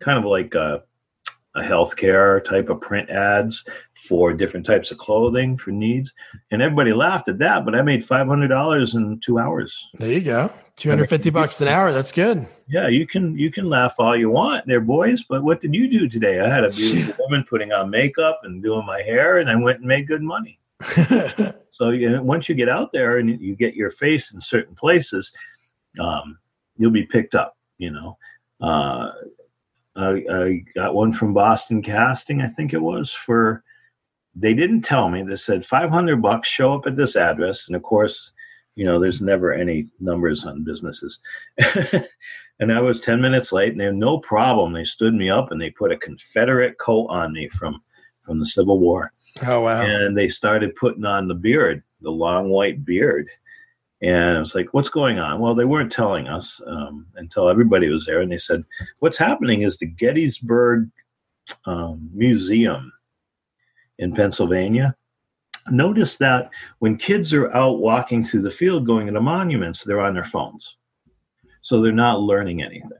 [0.00, 0.82] kind of like a,
[1.56, 3.64] a healthcare type of print ads
[4.08, 6.12] for different types of clothing for needs,
[6.50, 7.64] and everybody laughed at that.
[7.64, 9.88] But I made five hundred dollars in two hours.
[9.94, 11.92] There you go, two hundred fifty bucks an hour.
[11.92, 12.46] That's good.
[12.68, 15.24] Yeah, you can you can laugh all you want, there, boys.
[15.28, 16.40] But what did you do today?
[16.40, 19.78] I had a beautiful woman putting on makeup and doing my hair, and I went
[19.78, 20.58] and made good money.
[21.68, 24.74] so you know, once you get out there and you get your face in certain
[24.74, 25.32] places,
[25.98, 26.38] um,
[26.76, 27.56] you'll be picked up.
[27.78, 28.18] You know,
[28.60, 29.10] uh,
[29.96, 33.64] I, I, got one from Boston Casting, I think it was for.
[34.36, 35.24] They didn't tell me.
[35.24, 36.48] They said five hundred bucks.
[36.48, 38.30] Show up at this address, and of course,
[38.76, 41.18] you know, there's never any numbers on businesses.
[42.60, 44.72] and I was ten minutes late, and they had no problem.
[44.72, 47.82] They stood me up and they put a Confederate coat on me from
[48.24, 49.12] from the Civil War
[49.42, 49.82] Oh wow!
[49.82, 53.28] And they started putting on the beard, the long white beard,
[54.02, 57.88] and I was like, "What's going on?" Well, they weren't telling us um, until everybody
[57.88, 58.64] was there, and they said,
[59.00, 60.88] "What's happening is the Gettysburg
[61.66, 62.92] um, Museum
[63.98, 64.94] in Pennsylvania."
[65.70, 70.00] Notice that when kids are out walking through the field going to the monuments, they're
[70.00, 70.76] on their phones.
[71.60, 72.98] So they're not learning anything.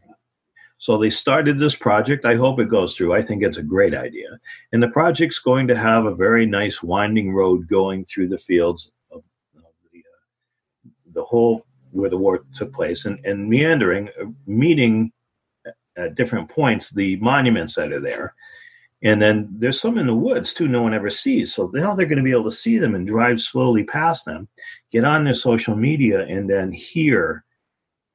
[0.80, 2.24] So they started this project.
[2.24, 3.12] I hope it goes through.
[3.12, 4.28] I think it's a great idea.
[4.72, 8.90] And the project's going to have a very nice winding road going through the fields
[9.10, 9.22] of,
[9.56, 15.12] of the, uh, the whole where the war took place and, and meandering, uh, meeting
[15.96, 18.34] at different points the monuments that are there.
[19.02, 21.54] And then there's some in the woods too, no one ever sees.
[21.54, 24.46] So now they're going to be able to see them and drive slowly past them,
[24.92, 27.44] get on their social media, and then hear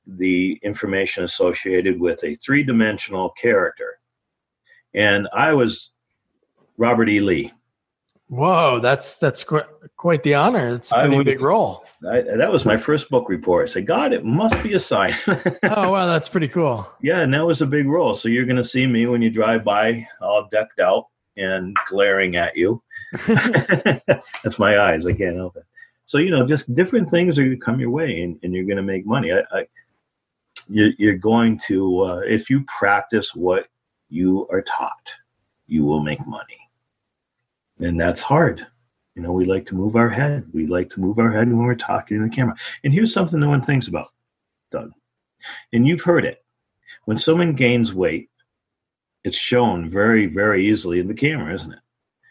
[0.06, 4.00] the information associated with a three dimensional character.
[4.94, 5.90] And I was
[6.78, 7.20] Robert E.
[7.20, 7.52] Lee.
[8.30, 9.62] Whoa, that's that's qu-
[9.98, 10.76] quite the honor.
[10.76, 11.86] It's a pretty big role.
[12.10, 13.70] I, that was my first book report.
[13.70, 15.16] I said, God, it must be a sign.
[15.28, 16.88] oh, wow, that's pretty cool.
[17.02, 18.16] Yeah, and that was a big role.
[18.16, 21.08] So you're going to see me when you drive by, all decked out
[21.38, 22.82] and glaring at you.
[23.28, 25.06] that's my eyes.
[25.06, 25.64] I can't help it.
[26.08, 28.66] So you know, just different things are going to come your way, and, and you're
[28.66, 29.32] going to make money.
[29.34, 29.66] I, I
[30.68, 33.68] you're, you're going to uh, if you practice what
[34.10, 35.12] you are taught,
[35.68, 36.65] you will make money
[37.80, 38.66] and that's hard.
[39.16, 40.46] You know, we like to move our head.
[40.54, 42.56] We like to move our head when we're talking to the camera.
[42.84, 44.10] And here's something no one thinks about,
[44.72, 44.92] Doug.
[45.72, 46.44] And you've heard it.
[47.06, 48.30] When someone gains weight,
[49.24, 51.80] it's shown very, very easily in the camera, isn't it?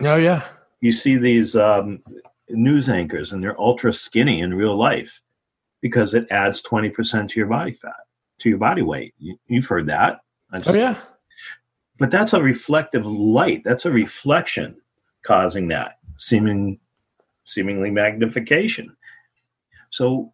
[0.02, 0.44] Oh yeah.
[0.80, 2.02] You see these um,
[2.50, 5.20] news anchors, and they're ultra skinny in real life
[5.80, 7.94] because it adds twenty percent to your body fat,
[8.40, 9.14] to your body weight.
[9.18, 10.20] You, have heard that.
[10.52, 10.98] Oh yeah.
[11.98, 13.62] But that's a reflective light.
[13.64, 14.76] That's a reflection
[15.24, 16.78] causing that seeming
[17.44, 18.96] seemingly magnification.
[19.90, 20.32] So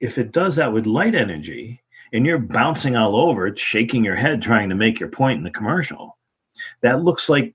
[0.00, 1.82] if it does that with light energy
[2.12, 5.50] and you're bouncing all over, shaking your head trying to make your point in the
[5.50, 6.18] commercial,
[6.82, 7.54] that looks like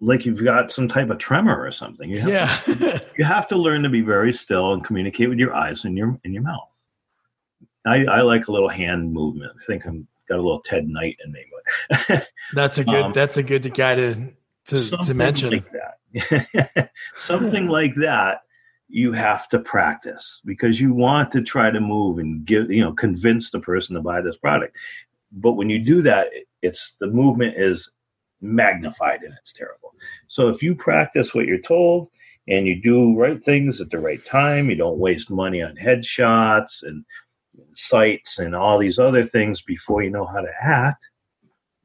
[0.00, 2.10] like you've got some type of tremor or something.
[2.10, 2.56] You have, yeah.
[2.64, 5.96] to, you have to learn to be very still and communicate with your eyes and
[5.96, 6.80] your in your mouth.
[7.86, 9.52] I, I like a little hand movement.
[9.60, 11.44] I think I'm got a little Ted Knight in me,
[12.08, 14.32] but that's a good um, that's a good guy to
[14.66, 15.50] to, to mention.
[15.50, 16.90] like that.
[17.14, 18.42] something like that
[18.88, 22.92] you have to practice because you want to try to move and give you know
[22.92, 24.76] convince the person to buy this product.
[25.32, 26.28] But when you do that
[26.62, 27.90] it's the movement is
[28.40, 29.94] magnified and it's terrible.
[30.28, 32.08] So if you practice what you're told
[32.48, 36.82] and you do right things at the right time you don't waste money on headshots
[36.82, 37.04] and
[37.74, 41.08] sites and all these other things before you know how to act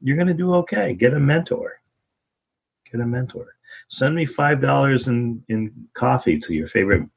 [0.02, 0.94] you're going to do okay.
[0.94, 1.81] Get a mentor
[2.92, 3.56] get a mentor.
[3.88, 7.08] Send me five dollars in in coffee to your favorite,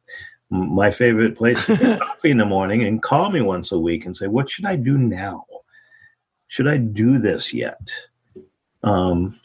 [0.50, 4.28] my favorite place coffee in the morning, and call me once a week and say,
[4.28, 5.46] what should I do now?
[6.48, 7.82] Should I do this yet?
[8.84, 9.40] Um,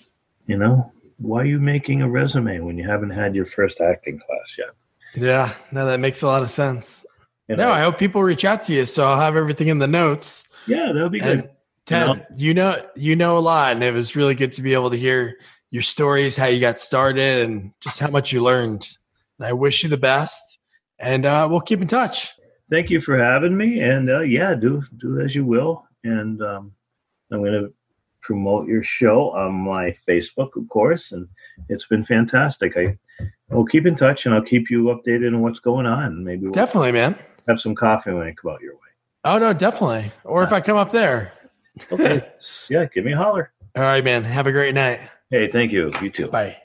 [0.47, 4.19] you know, why are you making a resume when you haven't had your first acting
[4.19, 4.71] class yet?
[5.15, 7.05] Yeah, no, that makes a lot of sense.
[7.49, 9.79] You know, no, I hope people reach out to you, so I'll have everything in
[9.79, 10.47] the notes.
[10.67, 11.51] Yeah, that'll be and good.
[11.87, 14.91] Ted, you know, you know a lot, and it was really good to be able
[14.91, 15.39] to hear
[15.71, 18.97] your stories, how you got started, and just how much you learned.
[19.39, 20.59] And I wish you the best,
[20.99, 22.33] and uh, we'll keep in touch.
[22.69, 25.85] Thank you for having me, and uh, yeah, do do as you will.
[26.05, 26.73] And um,
[27.33, 27.73] I'm going to
[28.21, 31.29] promote your show on my Facebook, of course, and
[31.69, 32.77] it's been fantastic.
[32.77, 32.97] I
[33.49, 36.25] will keep in touch, and I'll keep you updated on what's going on.
[36.25, 37.17] Maybe we'll definitely, man.
[37.49, 38.81] Have some coffee when I come out your way.
[39.25, 40.13] Oh no, definitely.
[40.25, 41.33] Or if I come up there.
[41.91, 42.27] okay.
[42.69, 43.53] Yeah, give me a holler.
[43.77, 44.25] All right, man.
[44.25, 45.01] Have a great night.
[45.31, 45.93] Hey, thank you.
[46.03, 46.27] You too.
[46.27, 46.57] Bye.